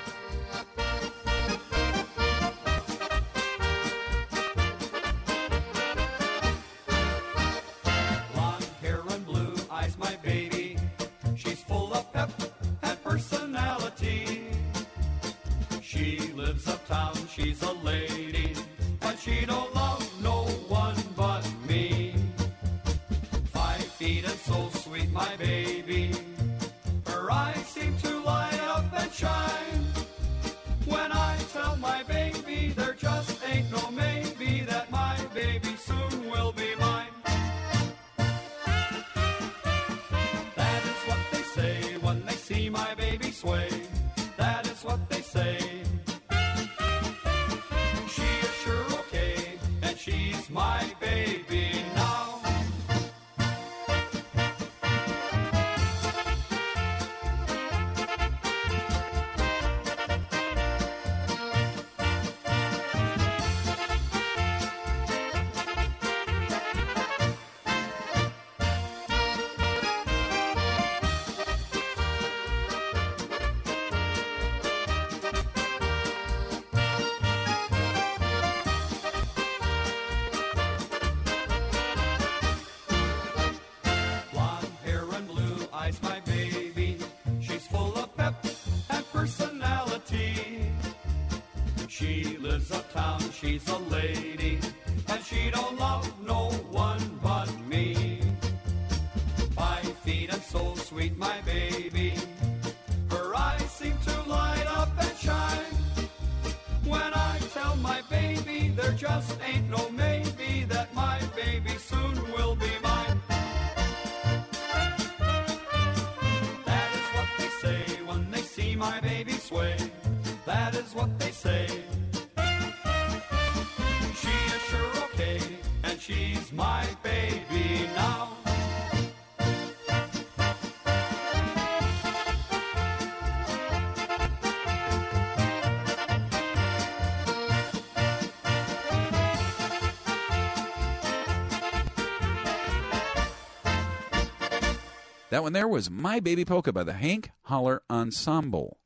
That 145.32 145.42
one 145.42 145.54
there 145.54 145.66
was 145.66 145.90
My 145.90 146.20
Baby 146.20 146.44
Polka 146.44 146.74
by 146.74 146.84
the 146.84 146.92
Hank 146.92 147.30
Holler 147.44 147.80
Ensemble. 147.88 148.76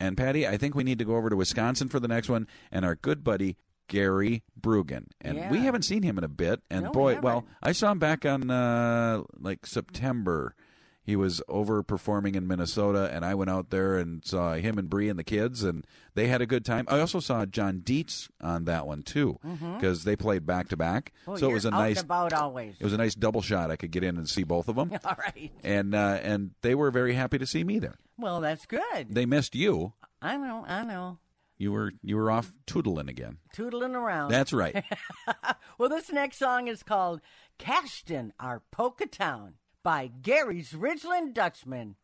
And 0.00 0.16
Patty, 0.16 0.48
I 0.48 0.56
think 0.56 0.74
we 0.74 0.82
need 0.82 0.98
to 0.98 1.04
go 1.04 1.14
over 1.14 1.30
to 1.30 1.36
Wisconsin 1.36 1.88
for 1.88 2.00
the 2.00 2.08
next 2.08 2.28
one 2.28 2.48
and 2.72 2.84
our 2.84 2.96
good 2.96 3.22
buddy 3.22 3.56
Gary 3.86 4.42
Brugan. 4.60 5.04
And 5.20 5.48
we 5.48 5.60
haven't 5.60 5.82
seen 5.82 6.02
him 6.02 6.18
in 6.18 6.24
a 6.24 6.28
bit. 6.28 6.60
And 6.68 6.86
No, 6.86 6.90
we 6.90 6.94
boy, 6.94 7.20
well. 7.20 7.46
I 7.62 7.70
saw 7.70 7.92
him 7.92 8.00
back 8.00 8.26
on 8.26 8.50
uh, 8.50 9.22
like 9.38 9.64
September. 9.64 10.56
He 11.04 11.16
was 11.16 11.42
over 11.48 11.82
performing 11.82 12.36
in 12.36 12.46
Minnesota, 12.46 13.10
and 13.12 13.24
I 13.24 13.34
went 13.34 13.50
out 13.50 13.70
there 13.70 13.96
and 13.96 14.24
saw 14.24 14.54
him 14.54 14.78
and 14.78 14.88
Bree 14.88 15.08
and 15.08 15.18
the 15.18 15.24
kids, 15.24 15.64
and 15.64 15.84
they 16.14 16.28
had 16.28 16.40
a 16.40 16.46
good 16.46 16.64
time. 16.64 16.84
I 16.88 17.00
also 17.00 17.18
saw 17.18 17.44
John 17.44 17.80
Dietz 17.80 18.28
on 18.40 18.66
that 18.66 18.86
one 18.86 19.02
too, 19.02 19.40
because 19.76 20.04
they 20.04 20.14
played 20.14 20.46
back 20.46 20.68
to 20.68 20.76
back. 20.76 21.12
Oh, 21.26 21.36
So 21.36 21.50
it 21.50 21.54
was 21.54 21.64
a 21.64 21.72
nice, 21.72 22.00
about 22.02 22.32
always. 22.32 22.76
it 22.78 22.84
was 22.84 22.92
a 22.92 22.98
nice 22.98 23.16
double 23.16 23.42
shot. 23.42 23.70
I 23.72 23.76
could 23.76 23.90
get 23.90 24.04
in 24.04 24.16
and 24.16 24.28
see 24.28 24.44
both 24.44 24.68
of 24.68 24.76
them, 24.76 24.92
All 25.04 25.16
right. 25.18 25.50
and 25.64 25.92
uh, 25.94 26.20
and 26.22 26.52
they 26.62 26.76
were 26.76 26.92
very 26.92 27.14
happy 27.14 27.38
to 27.38 27.46
see 27.46 27.64
me 27.64 27.80
there. 27.80 27.96
Well, 28.16 28.40
that's 28.40 28.64
good. 28.66 29.08
They 29.10 29.26
missed 29.26 29.56
you. 29.56 29.94
I 30.20 30.36
know, 30.36 30.64
I 30.68 30.84
know. 30.84 31.18
You 31.58 31.72
were 31.72 31.92
you 32.04 32.16
were 32.16 32.30
off 32.30 32.52
tootling 32.66 33.08
again. 33.08 33.38
Tootling 33.56 33.94
around. 33.96 34.30
That's 34.30 34.52
right. 34.52 34.84
well, 35.78 35.88
this 35.88 36.10
next 36.12 36.38
song 36.38 36.68
is 36.68 36.82
called 36.84 37.20
Caston, 37.58 38.32
Our 38.38 38.62
Polka 38.70 39.06
Town 39.06 39.54
by 39.82 40.08
Gary's 40.22 40.72
Ridgeland 40.72 41.34
Dutchman. 41.34 41.96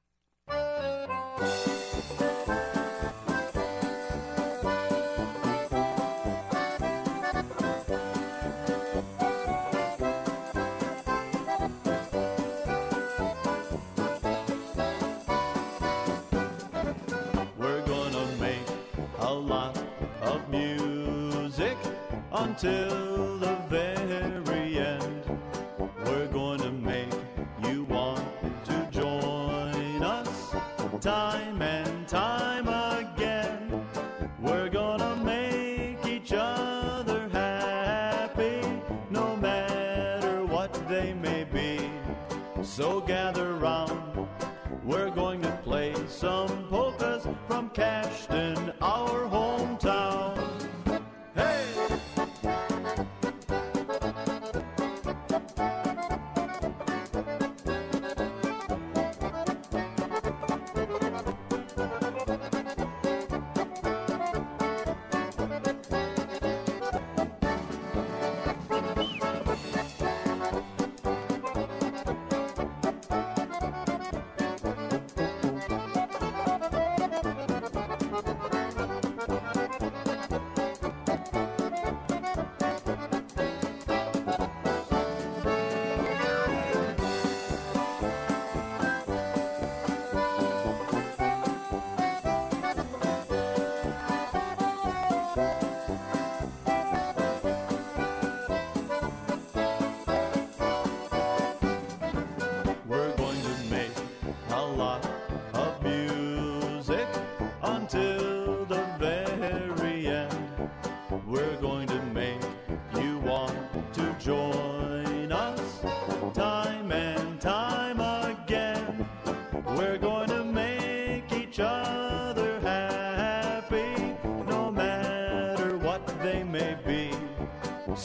We're 17.56 17.84
gonna 17.86 18.26
make 18.40 18.58
a 19.18 19.32
lot 19.32 19.80
of 20.22 20.48
music 20.48 21.76
until 22.32 23.37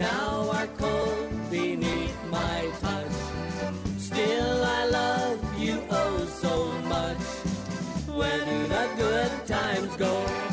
now 0.00 0.50
are 0.50 0.66
cold 0.78 1.50
beneath 1.50 2.16
my 2.28 2.68
touch. 2.80 3.18
Still, 3.98 4.64
I 4.64 4.86
love 4.86 5.60
you 5.60 5.80
oh 5.90 6.24
so 6.26 6.72
much. 6.88 7.24
Where 8.18 8.44
do 8.44 8.66
the 8.66 8.88
good 8.96 9.46
times 9.46 9.96
go? 9.96 10.43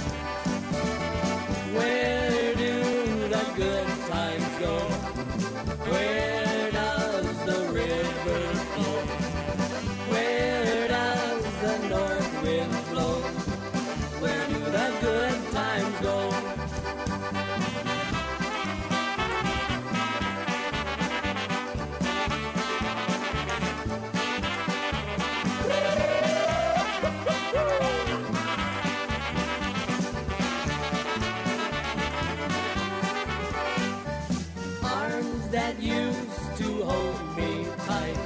That 35.72 35.82
used 35.82 36.58
to 36.58 36.84
hold 36.84 37.38
me 37.38 37.66
tight, 37.86 38.18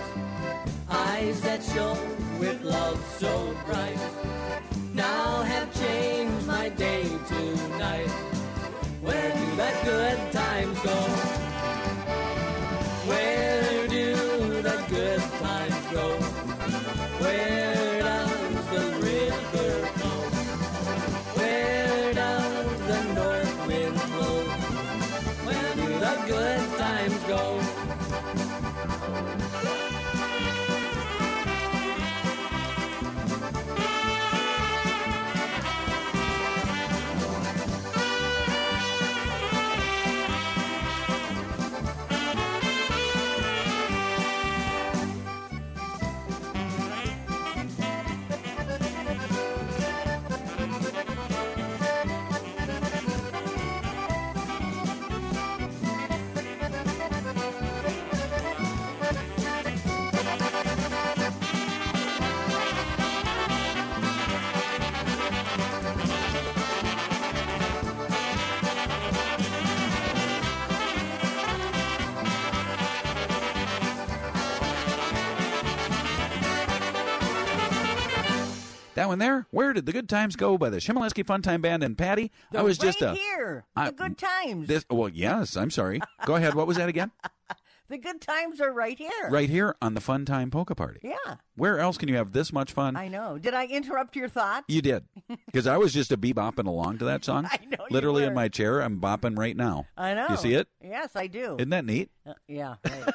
eyes 0.90 1.42
that 1.42 1.64
shone 1.64 2.40
with 2.40 2.62
love 2.64 3.00
so 3.20 3.56
bright. 3.66 4.35
One 79.16 79.20
there. 79.20 79.48
Where 79.52 79.72
did 79.72 79.86
the 79.86 79.94
good 79.94 80.10
times 80.10 80.36
go 80.36 80.58
by 80.58 80.70
the 80.70 80.76
Chmielewski 80.80 81.26
Fun 81.26 81.42
Time 81.42 81.62
Band 81.62 81.84
and 81.84 81.98
Patty? 81.98 82.34
I 82.54 82.62
was 82.64 82.78
right 82.80 82.88
just 82.88 83.02
a 83.02 83.14
here. 83.14 83.64
I- 83.74 83.86
the 83.86 83.94
good 83.94 84.18
times. 84.18 84.68
This, 84.68 84.84
well, 84.90 85.08
yes. 85.08 85.56
I'm 85.56 85.72
sorry. 85.72 86.02
Go 86.26 86.36
ahead. 86.36 86.54
What 86.54 86.68
was 86.68 86.76
that 86.76 86.90
again? 86.90 87.12
the 87.88 87.98
good 87.98 88.20
times 88.20 88.60
are 88.60 88.74
right 88.74 88.98
here. 88.98 89.30
Right 89.30 89.50
here 89.50 89.74
on 89.82 89.94
the 89.94 90.02
Fun 90.02 90.26
Time 90.26 90.52
Polka 90.52 90.76
Party. 90.76 91.00
Yeah. 91.02 91.36
Where 91.56 91.80
else 91.80 91.98
can 91.98 92.10
you 92.10 92.18
have 92.18 92.34
this 92.34 92.52
much 92.52 92.74
fun? 92.74 92.98
I 92.98 93.08
know. 93.08 93.38
Did 93.38 93.54
I 93.54 93.68
interrupt 93.68 94.18
your 94.18 94.28
thought? 94.28 94.66
You 94.68 94.82
did, 94.82 95.06
because 95.46 95.66
I 95.66 95.78
was 95.78 95.94
just 95.94 96.12
a 96.12 96.18
bebopping 96.18 96.68
along 96.68 96.98
to 96.98 97.06
that 97.06 97.24
song. 97.30 97.48
I 97.50 97.60
know 97.70 97.86
Literally 97.90 98.26
in 98.26 98.34
my 98.34 98.50
chair, 98.50 98.82
I'm 98.82 99.00
bopping 99.00 99.38
right 99.40 99.56
now. 99.56 99.86
I 99.96 100.14
know. 100.14 100.28
You 100.30 100.36
see 100.36 100.56
it? 100.56 100.68
Yes, 100.84 101.16
I 101.16 101.28
do. 101.28 101.56
Isn't 101.58 101.70
that 101.70 101.86
neat? 101.86 102.10
Uh, 102.28 102.34
yeah. 102.50 102.76
Right. 102.84 103.14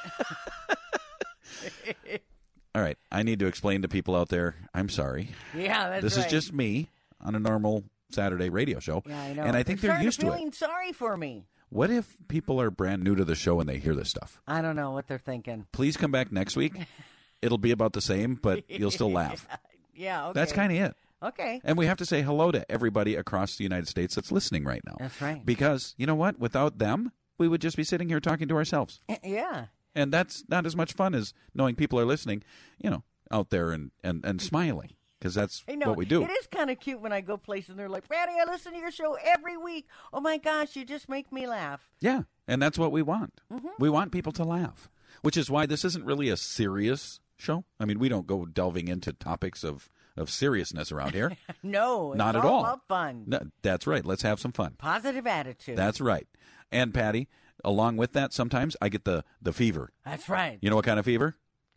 All 2.74 2.82
right, 2.82 2.98
I 3.10 3.22
need 3.22 3.40
to 3.40 3.46
explain 3.46 3.82
to 3.82 3.88
people 3.88 4.14
out 4.14 4.28
there. 4.28 4.54
I'm 4.74 4.88
sorry. 4.88 5.30
Yeah, 5.56 5.88
that's 5.90 6.02
this 6.02 6.16
right. 6.16 6.26
is 6.26 6.30
just 6.30 6.52
me 6.52 6.88
on 7.20 7.34
a 7.34 7.40
normal 7.40 7.84
Saturday 8.10 8.48
radio 8.48 8.78
show, 8.78 9.02
yeah, 9.06 9.20
I 9.20 9.32
know. 9.32 9.42
and 9.42 9.56
I 9.56 9.62
think 9.62 9.82
I'm 9.82 9.88
they're 9.90 10.02
used 10.02 10.20
to 10.20 10.32
it. 10.32 10.54
sorry 10.54 10.92
for 10.92 11.16
me. 11.16 11.46
What 11.68 11.90
if 11.90 12.06
people 12.26 12.60
are 12.60 12.70
brand 12.70 13.04
new 13.04 13.14
to 13.14 13.24
the 13.24 13.36
show 13.36 13.60
and 13.60 13.68
they 13.68 13.78
hear 13.78 13.94
this 13.94 14.10
stuff? 14.10 14.40
I 14.46 14.60
don't 14.60 14.74
know 14.76 14.90
what 14.90 15.06
they're 15.06 15.18
thinking. 15.18 15.66
Please 15.72 15.96
come 15.96 16.10
back 16.10 16.32
next 16.32 16.56
week. 16.56 16.74
It'll 17.42 17.58
be 17.58 17.70
about 17.70 17.92
the 17.92 18.00
same, 18.00 18.34
but 18.34 18.68
you'll 18.68 18.90
still 18.90 19.10
laugh. 19.12 19.46
Yeah. 19.94 20.28
Okay. 20.28 20.32
That's 20.40 20.52
kind 20.52 20.72
of 20.72 20.78
it. 20.78 20.96
Okay. 21.22 21.60
And 21.64 21.78
we 21.78 21.86
have 21.86 21.98
to 21.98 22.06
say 22.06 22.22
hello 22.22 22.50
to 22.50 22.70
everybody 22.70 23.14
across 23.14 23.56
the 23.56 23.64
United 23.64 23.86
States 23.86 24.14
that's 24.14 24.32
listening 24.32 24.64
right 24.64 24.82
now. 24.86 24.96
That's 24.98 25.20
right. 25.20 25.44
Because 25.44 25.94
you 25.96 26.06
know 26.06 26.14
what? 26.14 26.38
Without 26.38 26.78
them, 26.78 27.12
we 27.38 27.46
would 27.48 27.60
just 27.60 27.76
be 27.76 27.84
sitting 27.84 28.08
here 28.08 28.20
talking 28.20 28.48
to 28.48 28.56
ourselves. 28.56 29.00
Eh, 29.08 29.16
yeah. 29.24 29.66
And 29.94 30.12
that's 30.12 30.44
not 30.48 30.66
as 30.66 30.76
much 30.76 30.92
fun 30.92 31.14
as 31.14 31.34
knowing 31.54 31.74
people 31.74 31.98
are 31.98 32.04
listening, 32.04 32.42
you 32.78 32.90
know, 32.90 33.02
out 33.30 33.50
there 33.50 33.70
and, 33.70 33.90
and, 34.04 34.24
and 34.24 34.40
smiling. 34.50 34.90
Because 35.18 35.34
that's 35.34 35.62
I 35.68 35.74
know. 35.74 35.88
what 35.88 35.98
we 35.98 36.06
do. 36.06 36.22
It 36.22 36.30
is 36.30 36.46
kind 36.46 36.70
of 36.70 36.80
cute 36.80 37.00
when 37.00 37.12
I 37.12 37.20
go 37.20 37.36
places 37.36 37.70
and 37.70 37.78
they're 37.78 37.90
like, 37.90 38.08
Patty, 38.08 38.32
I 38.40 38.50
listen 38.50 38.72
to 38.72 38.78
your 38.78 38.90
show 38.90 39.18
every 39.22 39.58
week. 39.58 39.86
Oh 40.14 40.20
my 40.20 40.38
gosh, 40.38 40.76
you 40.76 40.84
just 40.86 41.10
make 41.10 41.30
me 41.30 41.46
laugh. 41.46 41.90
Yeah, 42.00 42.22
and 42.48 42.62
that's 42.62 42.78
what 42.78 42.90
we 42.90 43.02
want. 43.02 43.42
Mhm. 43.52 43.68
We 43.78 43.90
want 43.90 44.12
people 44.12 44.32
to 44.32 44.44
laugh, 44.44 44.88
which 45.20 45.36
is 45.36 45.50
why 45.50 45.66
this 45.66 45.84
isn't 45.84 46.06
really 46.06 46.30
a 46.30 46.38
serious 46.38 47.20
show. 47.36 47.64
I 47.78 47.84
mean, 47.84 47.98
we 47.98 48.08
don't 48.08 48.26
go 48.26 48.46
delving 48.46 48.88
into 48.88 49.12
topics 49.12 49.62
of, 49.62 49.90
of 50.16 50.30
seriousness 50.30 50.90
around 50.90 51.12
here. 51.12 51.36
No, 51.62 52.12
it's 52.12 52.18
Not 52.18 52.36
at 52.36 52.44
all 52.46 52.64
all. 52.64 52.80
fun. 52.88 53.24
No, 53.26 53.40
that's 53.60 53.86
right. 53.86 54.04
Let's 54.06 54.22
have 54.22 54.40
some 54.40 54.52
fun. 54.52 54.76
Positive 54.78 55.26
attitude. 55.26 55.76
That's 55.76 56.00
right. 56.00 56.26
And 56.72 56.94
Patty, 56.94 57.28
along 57.64 57.96
with 57.96 58.12
that, 58.12 58.32
sometimes 58.32 58.76
I 58.80 58.88
get 58.88 59.04
the 59.04 59.24
the 59.40 59.52
fever. 59.52 59.92
That's 60.04 60.28
right. 60.28 60.58
You 60.60 60.70
know 60.70 60.76
what 60.76 60.84
kind 60.84 60.98
of 60.98 61.04
fever? 61.04 61.36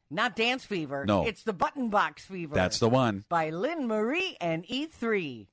Not 0.10 0.36
dance 0.36 0.64
fever. 0.64 1.06
No. 1.08 1.26
It's 1.26 1.44
the 1.44 1.54
button 1.54 1.90
box 1.90 2.26
fever. 2.26 2.54
That's 2.54 2.80
the 2.80 2.90
one. 2.90 3.26
By 3.30 3.50
Lynn 3.50 3.88
Marie 3.88 4.38
and 4.40 4.64
E 4.70 4.88
E3. 4.88 5.48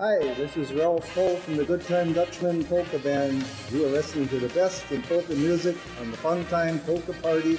Hi, 0.00 0.18
this 0.34 0.56
is 0.56 0.72
Ralph 0.72 1.12
Cole 1.12 1.34
from 1.38 1.56
the 1.56 1.64
Good 1.64 1.84
Time 1.84 2.12
Dutchman 2.12 2.62
Polka 2.62 3.00
Band. 3.00 3.44
You 3.72 3.84
are 3.84 3.88
listening 3.88 4.28
to 4.28 4.38
the 4.38 4.48
best 4.50 4.88
in 4.92 5.02
polka 5.02 5.34
music 5.34 5.76
on 6.00 6.12
the 6.12 6.16
Fun 6.16 6.44
Time 6.44 6.78
Polka 6.78 7.12
Party 7.14 7.58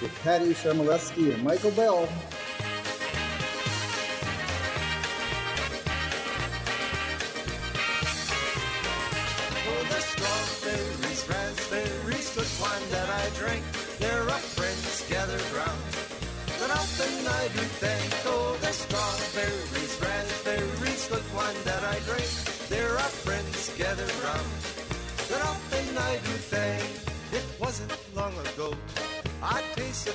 with 0.00 0.16
Patty 0.22 0.54
Chmielewski 0.54 1.34
and 1.34 1.42
Michael 1.42 1.72
Bell. 1.72 2.08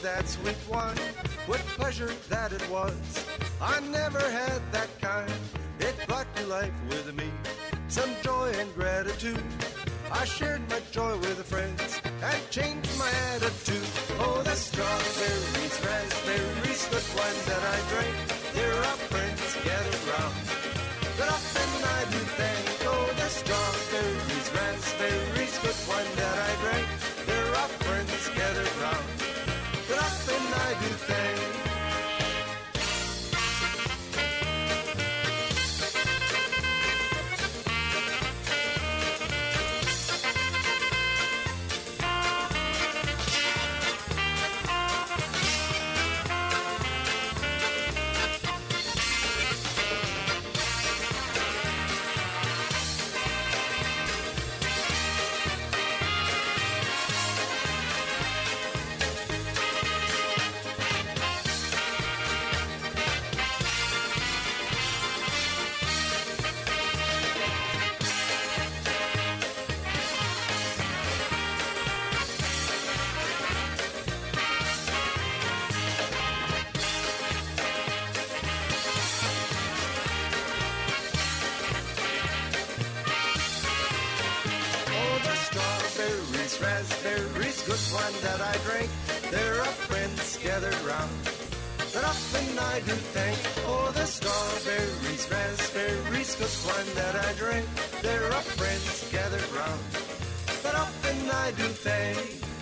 That 0.04 0.28
sweet 0.28 0.58
wine, 0.70 0.96
what 1.48 1.60
pleasure 1.76 2.12
that 2.30 2.54
it 2.54 2.70
was. 2.70 2.94
I 3.62 3.80
never 3.80 4.20
had 4.20 4.62
that 4.72 4.90
kind, 5.02 5.32
it 5.80 5.96
brought 6.08 6.34
to 6.36 6.46
life 6.46 6.74
with 6.90 7.14
me 7.16 7.30
some 7.88 8.10
joy 8.22 8.52
and 8.58 8.74
gratitude. 8.76 9.42
I 10.12 10.26
shared 10.26 10.62
my 10.70 10.80
joy 10.92 11.18
with 11.18 11.38
the 11.38 11.44
friends 11.44 12.02
and 12.22 12.50
changed 12.50 12.98
my 12.98 13.10
attitude. 13.36 13.90
Oh, 14.20 14.42
the 14.44 14.56
strawberries, 14.56 15.80
raspberries, 15.86 16.88
good 16.88 17.08
wine 17.18 17.42
that 17.48 17.64
I 17.64 17.78
drank. 17.90 18.16
There 18.54 18.74
are 18.74 18.98
friends 19.12 19.58
gathered 19.64 20.08
round. 20.14 20.57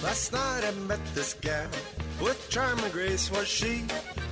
Last 0.03 0.31
night 0.31 0.63
I 0.63 0.71
met 0.87 0.99
this 1.15 1.33
gal. 1.41 1.67
With 2.21 2.49
charm 2.49 2.79
and 2.79 2.93
grace 2.93 3.31
was 3.31 3.47
she. 3.47 3.83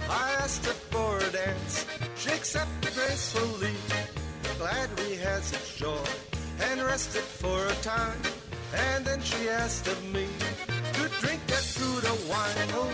I 0.10 0.36
asked 0.42 0.66
her 0.66 0.74
for 0.92 1.18
a 1.18 1.32
dance. 1.32 1.86
She 2.16 2.30
accepted 2.30 2.94
gracefully. 2.94 3.74
Glad 4.60 4.90
we 5.00 5.16
had 5.16 5.42
such 5.44 5.78
joy 5.78 6.06
and 6.70 6.82
rested 6.82 7.24
for 7.24 7.66
a 7.66 7.76
time. 7.82 8.20
And 8.76 9.06
then 9.06 9.22
she 9.22 9.50
asked 9.50 9.88
of 9.88 10.00
me 10.14 10.28
to 10.94 11.10
drink 11.22 11.42
that 11.48 11.66
good 11.80 12.06
of 12.06 12.30
wine. 12.30 12.70
Oh, 12.74 12.92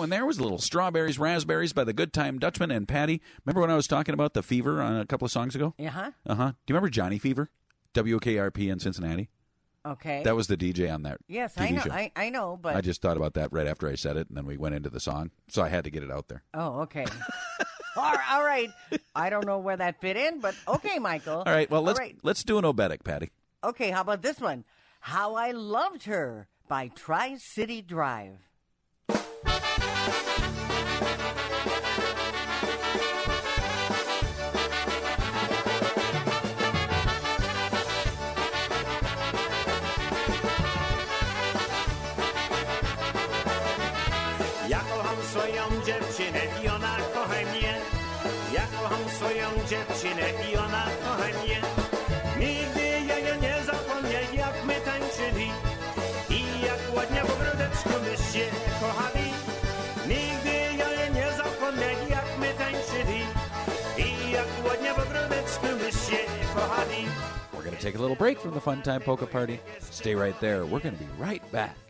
One 0.00 0.08
there 0.08 0.24
was 0.24 0.38
a 0.38 0.42
little 0.42 0.56
Strawberries, 0.56 1.18
Raspberries 1.18 1.74
by 1.74 1.84
the 1.84 1.92
Good 1.92 2.14
Time 2.14 2.38
Dutchman 2.38 2.70
and 2.70 2.88
Patty. 2.88 3.20
Remember 3.44 3.60
when 3.60 3.70
I 3.70 3.76
was 3.76 3.86
talking 3.86 4.14
about 4.14 4.32
the 4.32 4.42
fever 4.42 4.80
on 4.80 4.96
a 4.96 5.04
couple 5.04 5.26
of 5.26 5.30
songs 5.30 5.54
ago? 5.54 5.74
Uh-huh. 5.78 6.12
Uh 6.26 6.34
huh. 6.34 6.46
Do 6.46 6.72
you 6.72 6.74
remember 6.74 6.88
Johnny 6.88 7.18
Fever? 7.18 7.50
WKRP 7.92 8.72
in 8.72 8.78
Cincinnati? 8.78 9.28
Okay. 9.84 10.22
That 10.22 10.34
was 10.34 10.46
the 10.46 10.56
DJ 10.56 10.90
on 10.90 11.02
that. 11.02 11.18
Yes, 11.28 11.54
TV 11.54 11.60
I 11.60 11.68
know. 11.68 11.82
show. 11.82 11.90
I, 11.92 12.12
I 12.16 12.30
know, 12.30 12.58
but 12.58 12.76
I 12.76 12.80
just 12.80 13.02
thought 13.02 13.18
about 13.18 13.34
that 13.34 13.52
right 13.52 13.66
after 13.66 13.90
I 13.90 13.94
said 13.94 14.16
it, 14.16 14.26
and 14.28 14.38
then 14.38 14.46
we 14.46 14.56
went 14.56 14.74
into 14.74 14.88
the 14.88 15.00
song. 15.00 15.32
So 15.48 15.60
I 15.60 15.68
had 15.68 15.84
to 15.84 15.90
get 15.90 16.02
it 16.02 16.10
out 16.10 16.28
there. 16.28 16.44
Oh, 16.54 16.80
okay. 16.80 17.04
all, 17.96 18.10
right, 18.10 18.32
all 18.32 18.42
right. 18.42 18.70
I 19.14 19.28
don't 19.28 19.44
know 19.44 19.58
where 19.58 19.76
that 19.76 20.00
fit 20.00 20.16
in, 20.16 20.40
but 20.40 20.54
okay, 20.66 20.98
Michael. 20.98 21.42
All 21.46 21.52
right. 21.52 21.70
Well, 21.70 21.82
let's 21.82 21.98
right. 21.98 22.16
let's 22.22 22.42
do 22.42 22.56
an 22.56 22.64
obedic, 22.64 23.04
Patty. 23.04 23.32
Okay, 23.62 23.90
how 23.90 24.00
about 24.00 24.22
this 24.22 24.40
one? 24.40 24.64
How 25.00 25.34
I 25.34 25.50
Loved 25.50 26.04
Her 26.04 26.48
by 26.68 26.88
Tri 26.88 27.36
City 27.36 27.82
Drive. 27.82 28.38
Dziewczynę 46.32 46.62
i 46.64 46.68
ona 46.68 46.96
kocha 47.14 47.34
mnie. 47.34 47.74
Ja 48.52 48.62
kocham 48.66 49.08
swoją 49.08 49.48
dziewczynę 49.68 50.50
i 50.52 50.56
ona 50.56 50.84
kocha 51.04 51.28
mnie. 51.44 51.60
Nigdy 52.38 53.06
ja 53.08 53.18
jej 53.18 53.40
nie 53.40 53.54
zapomnę, 53.64 54.20
jak 54.36 54.64
my 54.66 54.74
tańczyli 54.74 55.50
i 56.30 56.66
jak 56.66 56.96
ładnie 56.96 57.22
my 57.22 58.16
się 58.32 58.46
kochali. 58.80 59.30
Nigdy 60.08 60.76
ja 60.78 61.08
nie 61.08 61.36
zapomnę, 61.36 61.86
jak 62.10 62.38
my 62.38 62.54
tańczyli 62.54 63.20
i 63.98 64.30
jak 64.30 64.48
ładnie 64.66 64.92
my 64.92 65.92
się 65.92 66.18
kochali. 66.54 67.06
We're 67.52 67.64
going 67.64 67.76
to 67.76 67.82
take 67.82 67.96
a 67.96 68.02
little 68.02 68.16
break 68.16 68.40
from 68.40 68.54
the 68.54 68.60
Fun 68.60 68.82
Time 68.82 69.00
Polka 69.00 69.26
Party. 69.26 69.58
Stay 69.90 70.14
right 70.14 70.38
there. 70.40 70.64
We're 70.64 70.80
going 70.80 70.96
to 70.96 71.04
be 71.04 71.10
right 71.18 71.42
back. 71.52 71.89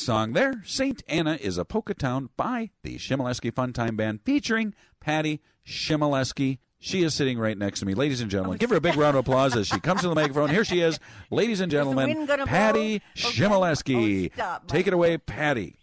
Song 0.00 0.32
there, 0.32 0.62
St. 0.64 1.02
Anna 1.08 1.36
is 1.40 1.58
a 1.58 1.64
Polka 1.64 1.92
Town 1.92 2.30
by 2.36 2.70
the 2.82 2.96
Chmielewski 2.96 3.52
Fun 3.52 3.72
Time 3.72 3.96
Band 3.96 4.20
featuring 4.24 4.74
Patty 5.00 5.40
Chmielewski. 5.66 6.58
She 6.80 7.02
is 7.02 7.12
sitting 7.12 7.38
right 7.38 7.58
next 7.58 7.80
to 7.80 7.86
me. 7.86 7.94
Ladies 7.94 8.20
and 8.20 8.30
gentlemen, 8.30 8.54
oh, 8.54 8.58
give 8.58 8.70
her 8.70 8.76
a 8.76 8.80
big 8.80 8.94
round 8.96 9.16
of 9.16 9.20
applause 9.20 9.56
as 9.56 9.66
she 9.66 9.80
comes 9.80 10.02
to 10.02 10.08
the 10.08 10.14
microphone. 10.14 10.48
Here 10.48 10.64
she 10.64 10.80
is. 10.80 11.00
Ladies 11.30 11.60
and 11.60 11.72
gentlemen, 11.72 12.26
blow? 12.26 12.46
Patty 12.46 12.96
Okay. 12.96 13.04
Oh, 13.16 13.28
Chmielewski. 13.30 14.30
Oh, 14.38 14.58
Take 14.68 14.86
it 14.86 14.92
away, 14.92 15.18
Patty. 15.26 15.76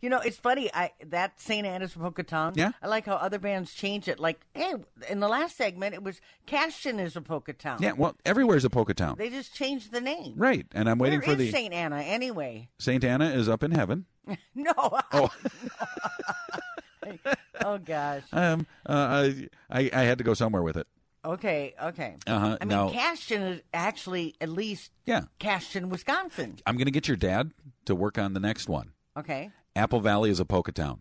you 0.00 0.10
know, 0.10 0.18
it's 0.18 0.36
funny. 0.36 0.70
I 0.74 0.90
that 1.06 1.40
St. 1.40 1.64
Anna's 1.64 1.96
Town. 2.26 2.54
Yeah. 2.56 2.72
I 2.82 2.88
like 2.88 3.06
how 3.06 3.14
other 3.14 3.38
bands 3.38 3.72
change 3.72 4.08
it. 4.08 4.18
Like, 4.18 4.44
hey, 4.54 4.74
in 5.08 5.20
the 5.20 5.28
last 5.28 5.56
segment, 5.56 5.94
it 5.94 6.02
was 6.02 6.20
Cashton 6.46 6.98
is 6.98 7.14
a 7.14 7.20
Polka 7.20 7.52
Town. 7.52 7.78
Yeah, 7.80 7.92
well, 7.92 8.16
everywhere's 8.26 8.64
a 8.64 8.70
Polka 8.70 8.94
Town. 8.94 9.14
They 9.16 9.30
just 9.30 9.54
changed 9.54 9.92
the 9.92 10.00
name. 10.00 10.34
Right, 10.36 10.66
and 10.72 10.90
I'm 10.90 10.98
waiting 10.98 11.20
Where 11.20 11.28
for 11.28 11.34
the 11.36 11.50
St. 11.52 11.72
Anna 11.72 12.00
anyway? 12.00 12.70
St. 12.78 13.04
Anna 13.04 13.26
is 13.30 13.48
up 13.48 13.62
in 13.62 13.70
heaven. 13.70 14.06
no. 14.54 14.72
Oh. 15.12 15.30
oh 17.64 17.78
gosh. 17.78 18.22
Um, 18.32 18.66
uh, 18.86 19.30
I, 19.70 19.90
I 19.92 20.02
had 20.02 20.18
to 20.18 20.24
go 20.24 20.34
somewhere 20.34 20.62
with 20.62 20.76
it. 20.76 20.86
Okay. 21.24 21.74
Okay. 21.82 22.16
Uh-huh, 22.26 22.58
I 22.60 22.64
mean, 22.64 22.68
now- 22.76 22.90
Cashton 22.90 23.42
is 23.42 23.60
actually 23.72 24.34
at 24.40 24.48
least 24.50 24.90
Yeah. 25.06 25.22
Cashton, 25.38 25.88
Wisconsin. 25.88 26.56
I'm 26.66 26.76
going 26.76 26.84
to 26.86 26.90
get 26.92 27.08
your 27.08 27.16
dad 27.16 27.52
to 27.86 27.94
work 27.94 28.18
on 28.18 28.34
the 28.34 28.40
next 28.40 28.68
one. 28.68 28.90
Okay. 29.16 29.50
Apple 29.76 30.00
Valley 30.00 30.30
is 30.30 30.38
a 30.40 30.44
Polka 30.44 30.72
Town. 30.72 31.00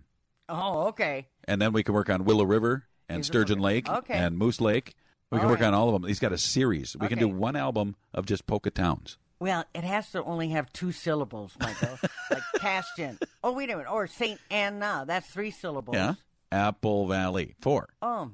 Oh, 0.49 0.87
okay. 0.87 1.27
And 1.45 1.61
then 1.61 1.73
we 1.73 1.83
can 1.83 1.93
work 1.93 2.09
on 2.09 2.23
Willow 2.25 2.45
River 2.45 2.85
and 3.09 3.21
Is 3.21 3.27
Sturgeon 3.27 3.59
Lake 3.59 3.89
okay. 3.89 4.13
and 4.13 4.37
Moose 4.37 4.61
Lake. 4.61 4.95
We 5.29 5.39
can 5.39 5.45
All 5.45 5.51
work 5.51 5.61
right. 5.61 5.67
on 5.67 5.73
all 5.73 5.89
of 5.89 5.93
them. 6.01 6.07
He's 6.07 6.19
got 6.19 6.31
a 6.31 6.37
series. 6.37 6.95
We 6.99 7.07
can 7.07 7.17
do 7.19 7.25
Okay. 7.25 7.33
one 7.33 7.55
album 7.55 7.95
of 8.13 8.25
just 8.25 8.45
Polka 8.47 8.69
Towns. 8.71 9.17
Well, 9.39 9.65
it 9.73 9.83
has 9.83 10.09
to 10.11 10.23
only 10.23 10.49
have 10.49 10.71
two 10.71 10.91
syllables, 10.93 11.53
Michael. 11.59 11.97
like 12.31 12.43
Cashton. 12.59 13.17
Oh, 13.43 13.51
wait 13.51 13.69
a 13.69 13.75
minute. 13.75 13.91
Or 13.91 14.07
St. 14.07 14.39
Anna. 14.51 15.03
That's 15.07 15.27
three 15.27 15.51
syllables. 15.51 15.95
Yeah. 15.95 16.13
Apple 16.53 17.07
Valley. 17.07 17.55
Four. 17.59 17.89
Oh, 18.01 18.31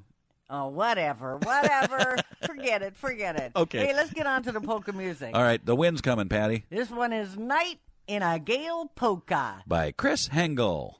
oh, 0.50 0.68
whatever, 0.68 1.38
whatever. 1.38 2.16
forget 2.46 2.82
it, 2.82 2.96
forget 2.96 3.36
it. 3.40 3.52
Okay. 3.56 3.86
Hey, 3.86 3.94
let's 3.94 4.12
get 4.12 4.26
on 4.26 4.42
to 4.44 4.52
the 4.52 4.60
polka 4.60 4.92
music. 4.92 5.30
All 5.34 5.42
right. 5.42 5.64
The 5.64 5.74
wind's 5.74 6.02
coming, 6.02 6.28
Patty, 6.28 6.64
This 6.70 6.90
one 6.90 7.12
is 7.12 7.36
"Night 7.36 7.80
in 8.06 8.22
a 8.22 8.38
Gale 8.38 8.90
Polka." 8.94 9.62
by 9.66 9.92
Chris 9.92 10.28
Hengel. 10.28 10.96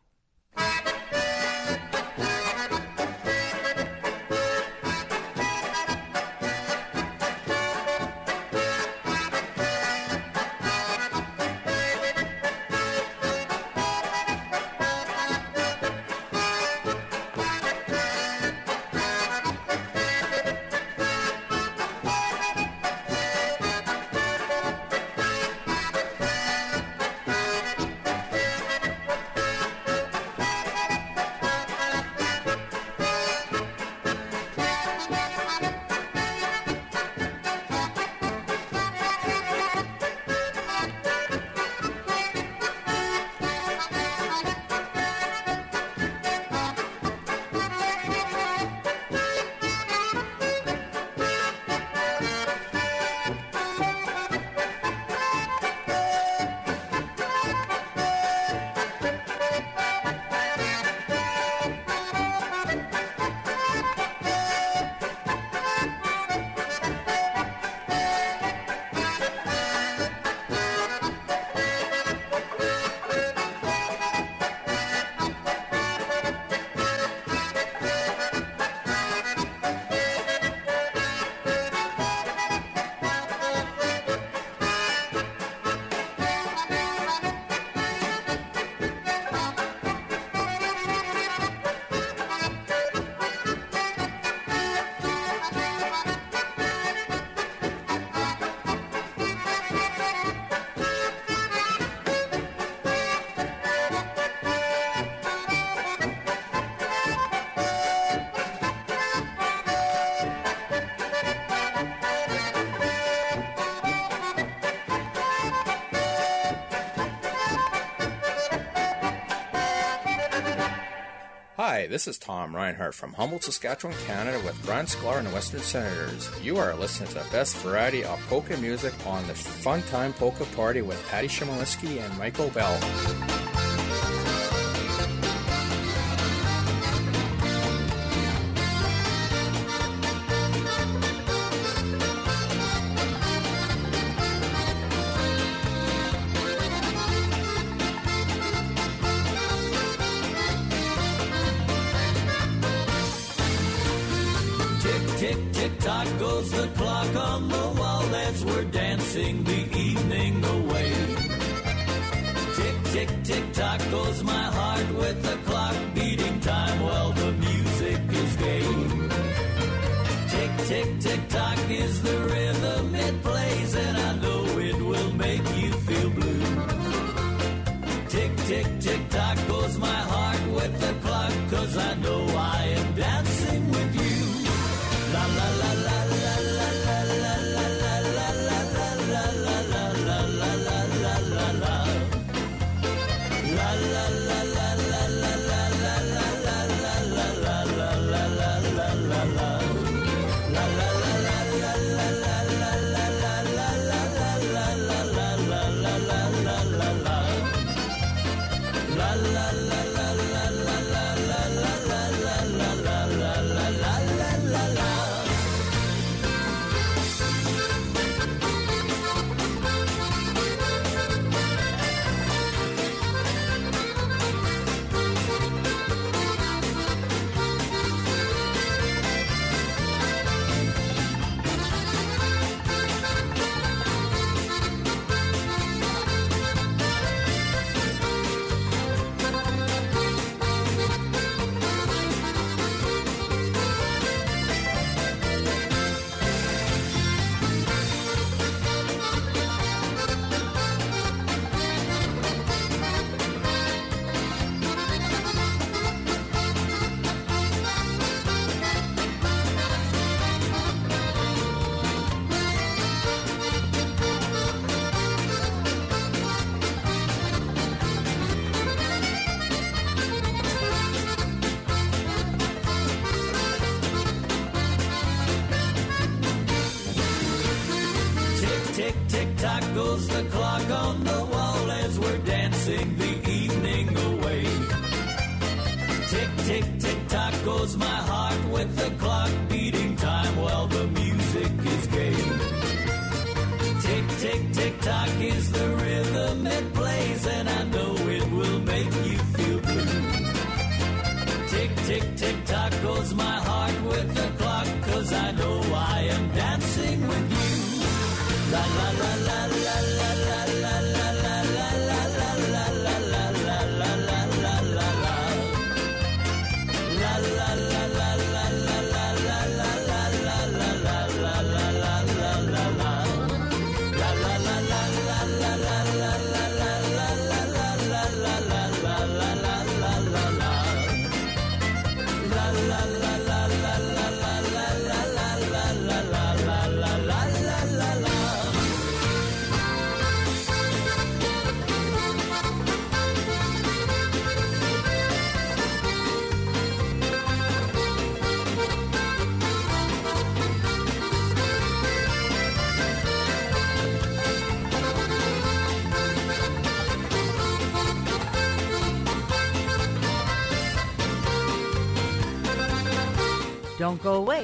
Hi, 121.81 121.87
this 121.87 122.07
is 122.07 122.19
Tom 122.19 122.55
Reinhardt 122.55 122.93
from 122.93 123.15
Humboldt, 123.15 123.45
Saskatchewan, 123.45 123.97
Canada 124.07 124.39
with 124.45 124.63
Brian 124.67 124.85
Sklar 124.85 125.17
and 125.17 125.27
the 125.27 125.33
Western 125.33 125.61
Senators. 125.61 126.29
You 126.43 126.59
are 126.59 126.75
listening 126.75 127.09
to 127.09 127.15
the 127.15 127.27
best 127.33 127.57
variety 127.57 128.05
of 128.05 128.21
polka 128.29 128.59
music 128.59 128.93
on 129.07 129.27
the 129.27 129.35
Fun 129.35 129.81
Time 129.85 130.13
Polka 130.13 130.45
Party 130.55 130.83
with 130.83 131.03
Patty 131.09 131.29
Chmielewski 131.29 132.03
and 132.05 132.19
Michael 132.19 132.49
Bell. 132.49 132.79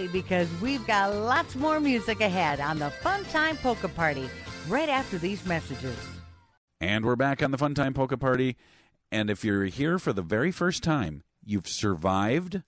Away 0.06 0.12
because 0.12 0.48
we've 0.60 0.86
got 0.86 1.14
lots 1.14 1.54
more 1.56 1.80
music 1.80 2.20
ahead 2.20 2.60
on 2.60 2.78
the 2.78 2.90
Fun 2.90 3.24
Time 3.26 3.56
Polka 3.56 3.88
Party 3.88 4.28
right 4.68 4.88
after 4.88 5.18
these 5.18 5.44
messages. 5.46 5.96
And 6.80 7.04
we're 7.04 7.16
back 7.16 7.42
on 7.42 7.50
the 7.50 7.58
Fun 7.58 7.74
Time 7.74 7.94
Polka 7.94 8.16
Party. 8.16 8.56
And 9.10 9.30
if 9.30 9.44
you're 9.44 9.64
here 9.64 9.98
for 9.98 10.12
the 10.12 10.22
very 10.22 10.50
first 10.50 10.82
time, 10.82 11.22
you've 11.44 11.68
survived 11.68 12.62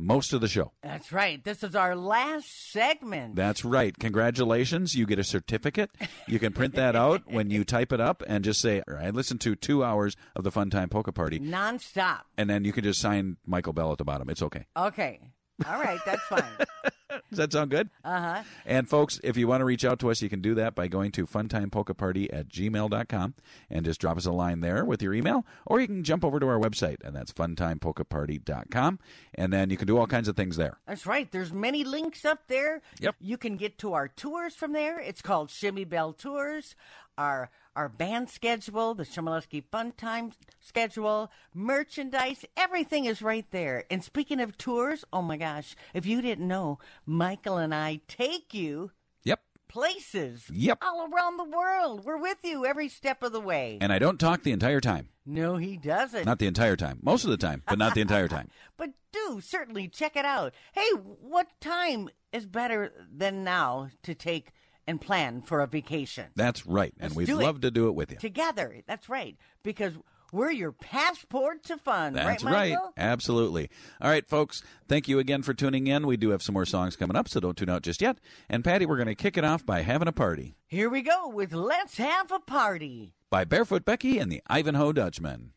most 0.00 0.32
of 0.32 0.40
the 0.40 0.46
show. 0.48 0.72
That's 0.82 1.10
right. 1.10 1.42
This 1.42 1.64
is 1.64 1.74
our 1.74 1.96
last 1.96 2.70
segment. 2.70 3.34
That's 3.34 3.64
right. 3.64 3.98
Congratulations. 3.98 4.94
You 4.94 5.06
get 5.06 5.18
a 5.18 5.24
certificate. 5.24 5.90
You 6.28 6.38
can 6.38 6.52
print 6.52 6.76
that 6.76 6.94
out 6.94 7.22
when 7.26 7.50
you 7.50 7.64
type 7.64 7.92
it 7.92 8.00
up 8.00 8.22
and 8.28 8.44
just 8.44 8.60
say, 8.60 8.82
I 8.86 9.10
listened 9.10 9.40
to 9.40 9.56
two 9.56 9.82
hours 9.82 10.14
of 10.36 10.44
the 10.44 10.52
Fun 10.52 10.70
Time 10.70 10.88
Polka 10.88 11.10
Party. 11.10 11.40
Nonstop. 11.40 12.20
And 12.36 12.48
then 12.48 12.64
you 12.64 12.72
can 12.72 12.84
just 12.84 13.00
sign 13.00 13.38
Michael 13.44 13.72
Bell 13.72 13.90
at 13.90 13.98
the 13.98 14.04
bottom. 14.04 14.30
It's 14.30 14.42
okay. 14.42 14.66
Okay. 14.76 15.20
All 15.66 15.80
right. 15.80 16.00
That's 16.06 16.22
fine. 16.22 16.44
Does 17.30 17.38
that 17.38 17.52
sound 17.52 17.70
good? 17.70 17.90
Uh 18.04 18.20
huh. 18.20 18.42
And 18.64 18.88
folks, 18.88 19.18
if 19.24 19.36
you 19.36 19.48
want 19.48 19.60
to 19.60 19.64
reach 19.64 19.84
out 19.84 19.98
to 20.00 20.10
us, 20.10 20.22
you 20.22 20.28
can 20.28 20.40
do 20.40 20.54
that 20.54 20.74
by 20.74 20.88
going 20.88 21.10
to 21.12 21.26
funtimepolkaparty 21.26 22.28
at 22.32 22.48
gmail.com 22.48 23.34
and 23.70 23.84
just 23.84 24.00
drop 24.00 24.16
us 24.16 24.26
a 24.26 24.32
line 24.32 24.60
there 24.60 24.84
with 24.84 25.02
your 25.02 25.14
email, 25.14 25.44
or 25.66 25.80
you 25.80 25.86
can 25.86 26.04
jump 26.04 26.24
over 26.24 26.38
to 26.38 26.46
our 26.46 26.58
website, 26.58 26.96
and 27.04 27.16
that's 27.16 27.32
funtimepolkaparty.com, 27.32 28.98
and 29.34 29.52
then 29.52 29.70
you 29.70 29.76
can 29.76 29.86
do 29.86 29.98
all 29.98 30.06
kinds 30.06 30.28
of 30.28 30.36
things 30.36 30.56
there. 30.56 30.78
That's 30.86 31.06
right. 31.06 31.30
There's 31.30 31.52
many 31.52 31.84
links 31.84 32.24
up 32.24 32.46
there. 32.48 32.82
Yep. 33.00 33.16
You 33.20 33.36
can 33.36 33.56
get 33.56 33.78
to 33.78 33.94
our 33.94 34.08
tours 34.08 34.54
from 34.54 34.72
there. 34.72 34.98
It's 35.00 35.22
called 35.22 35.48
Chmiebell 35.48 36.18
Tours. 36.18 36.74
Our 37.18 37.50
our 37.74 37.88
band 37.88 38.30
schedule, 38.30 38.94
the 38.94 39.04
Chmielewski 39.04 39.62
Fun 39.70 39.92
Time 39.92 40.32
schedule, 40.60 41.30
merchandise, 41.52 42.44
everything 42.56 43.04
is 43.06 43.20
right 43.22 43.44
there. 43.50 43.84
And 43.90 44.02
speaking 44.02 44.40
of 44.40 44.56
tours, 44.56 45.04
oh 45.12 45.22
my 45.22 45.36
gosh, 45.36 45.74
if 45.94 46.06
you 46.06 46.22
didn't 46.22 46.46
know, 46.48 46.78
Michael 47.04 47.56
and 47.58 47.74
I 47.74 48.00
take 48.08 48.54
you 48.54 48.92
Yep. 49.24 49.40
places 49.68 50.44
Yep. 50.52 50.78
all 50.82 51.08
around 51.12 51.36
the 51.36 51.44
world. 51.44 52.04
We're 52.04 52.16
with 52.16 52.38
you 52.44 52.64
every 52.64 52.88
step 52.88 53.22
of 53.22 53.32
the 53.32 53.40
way. 53.40 53.78
And 53.80 53.92
I 53.92 53.98
don't 53.98 54.18
talk 54.18 54.42
the 54.42 54.52
entire 54.52 54.80
time. 54.80 55.08
no, 55.26 55.56
he 55.56 55.76
doesn't. 55.76 56.24
Not 56.24 56.38
the 56.38 56.46
entire 56.46 56.76
time. 56.76 56.98
Most 57.02 57.24
of 57.24 57.30
the 57.30 57.36
time, 57.36 57.62
but 57.68 57.78
not 57.78 57.94
the 57.94 58.00
entire 58.00 58.28
time. 58.28 58.48
But 58.76 58.90
do 59.12 59.40
certainly 59.40 59.88
check 59.88 60.14
it 60.16 60.24
out. 60.24 60.54
Hey, 60.72 60.88
what 60.92 61.48
time 61.60 62.08
is 62.32 62.46
better 62.46 62.92
than 63.12 63.42
now 63.44 63.88
to 64.04 64.14
take 64.14 64.52
and 64.88 65.00
plan 65.00 65.42
for 65.42 65.60
a 65.60 65.66
vacation? 65.68 66.24
That's 66.34 66.66
right. 66.66 66.92
And 66.98 67.14
Let's 67.14 67.28
we'd 67.28 67.34
love 67.34 67.60
to 67.60 67.70
do 67.70 67.86
it 67.86 67.94
with 67.94 68.10
you. 68.10 68.18
Together. 68.18 68.82
That's 68.88 69.08
right. 69.08 69.36
Because 69.62 69.92
we're 70.32 70.50
your 70.50 70.72
passport 70.72 71.62
to 71.64 71.76
fun. 71.78 72.14
That's 72.14 72.42
right, 72.42 72.52
right. 72.52 72.70
Michael? 72.72 72.92
Absolutely. 72.96 73.70
All 74.00 74.10
right, 74.10 74.26
folks. 74.28 74.62
Thank 74.88 75.08
you 75.08 75.18
again 75.18 75.42
for 75.42 75.54
tuning 75.54 75.86
in. 75.86 76.06
We 76.06 76.16
do 76.16 76.30
have 76.30 76.42
some 76.42 76.52
more 76.54 76.66
songs 76.66 76.96
coming 76.96 77.16
up, 77.16 77.28
so 77.28 77.38
don't 77.40 77.56
tune 77.56 77.70
out 77.70 77.82
just 77.82 78.02
yet. 78.02 78.18
And 78.48 78.64
Patty, 78.64 78.84
we're 78.86 78.96
going 78.96 79.06
to 79.08 79.14
kick 79.14 79.36
it 79.38 79.44
off 79.44 79.64
by 79.64 79.82
having 79.82 80.08
a 80.08 80.12
party 80.12 80.56
Here 80.66 80.90
we 80.90 81.02
go 81.02 81.28
with 81.28 81.52
Let's 81.52 81.96
Have 81.98 82.32
a 82.32 82.40
Party. 82.40 83.14
by 83.30 83.44
Barefoot 83.44 83.84
Becky 83.84 84.18
and 84.18 84.30
the 84.32 84.42
Ivanhoe 84.48 84.92
Dutchman. 84.92 85.52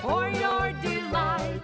For 0.00 0.28
your 0.28 0.72
delight. 0.82 1.62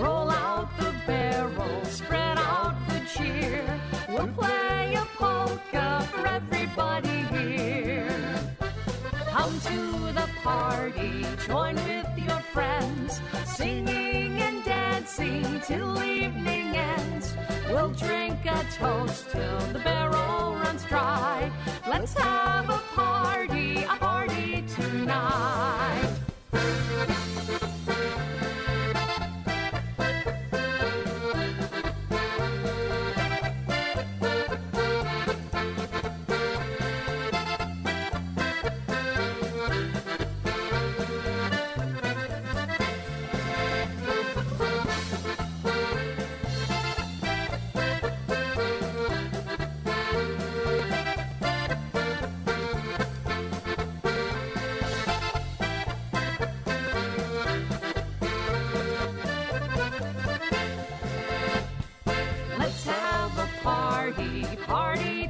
Roll 0.00 0.30
out 0.30 0.68
the 0.78 0.92
barrel, 1.06 1.84
spread 1.84 2.38
out 2.38 2.76
the 2.88 3.00
cheer. 3.12 3.64
We'll 4.08 4.28
play 4.28 4.94
a 4.94 5.06
polka 5.16 6.06
for 6.10 6.26
everybody 6.26 7.22
here. 7.34 8.10
Come 9.30 9.60
to 9.60 10.12
the 10.12 10.28
party, 10.42 11.24
join 11.46 11.76
with 11.76 12.10
your 12.16 12.40
friends, 12.52 13.20
singing 13.44 14.40
and 14.40 14.64
dancing 14.64 15.60
till 15.60 16.02
evening 16.02 16.76
ends. 16.76 17.34
We'll 17.68 17.90
drink 17.90 18.44
a 18.46 18.64
toast 18.78 19.30
till 19.30 19.60
the 19.72 19.78
barrel 19.80 20.54
runs 20.54 20.84
dry. 20.84 21.50
Let's 21.88 22.14
have 22.14 22.68
a 22.68 22.80
party, 22.94 23.84
a 23.84 23.96
party 23.96 24.64
tonight. 24.76 25.79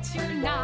that 0.02 0.14
you're. 0.14 0.60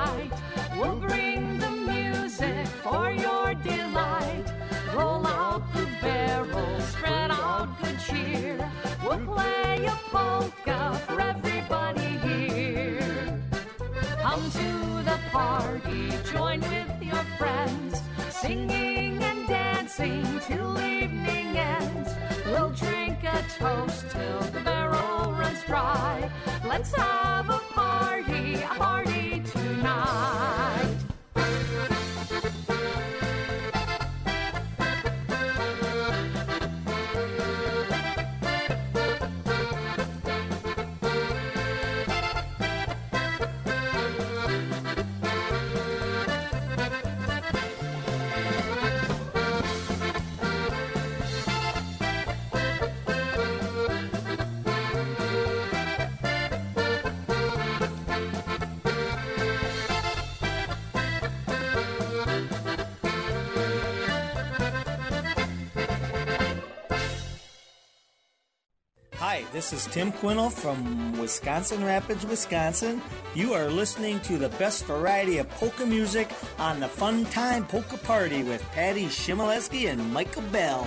This 69.56 69.72
is 69.72 69.86
Tim 69.86 70.12
Quinnell 70.12 70.52
from 70.52 71.18
Wisconsin 71.18 71.82
Rapids, 71.82 72.26
Wisconsin. 72.26 73.00
You 73.34 73.54
are 73.54 73.70
listening 73.70 74.20
to 74.20 74.36
the 74.36 74.50
best 74.50 74.84
variety 74.84 75.38
of 75.38 75.48
polka 75.48 75.86
music 75.86 76.30
on 76.58 76.78
the 76.78 76.88
Fun 76.88 77.24
Time 77.24 77.64
Polka 77.64 77.96
Party 77.96 78.42
with 78.42 78.62
Patty 78.72 79.06
Chmielewski 79.06 79.90
and 79.90 80.12
Michael 80.12 80.42
Bell. 80.52 80.86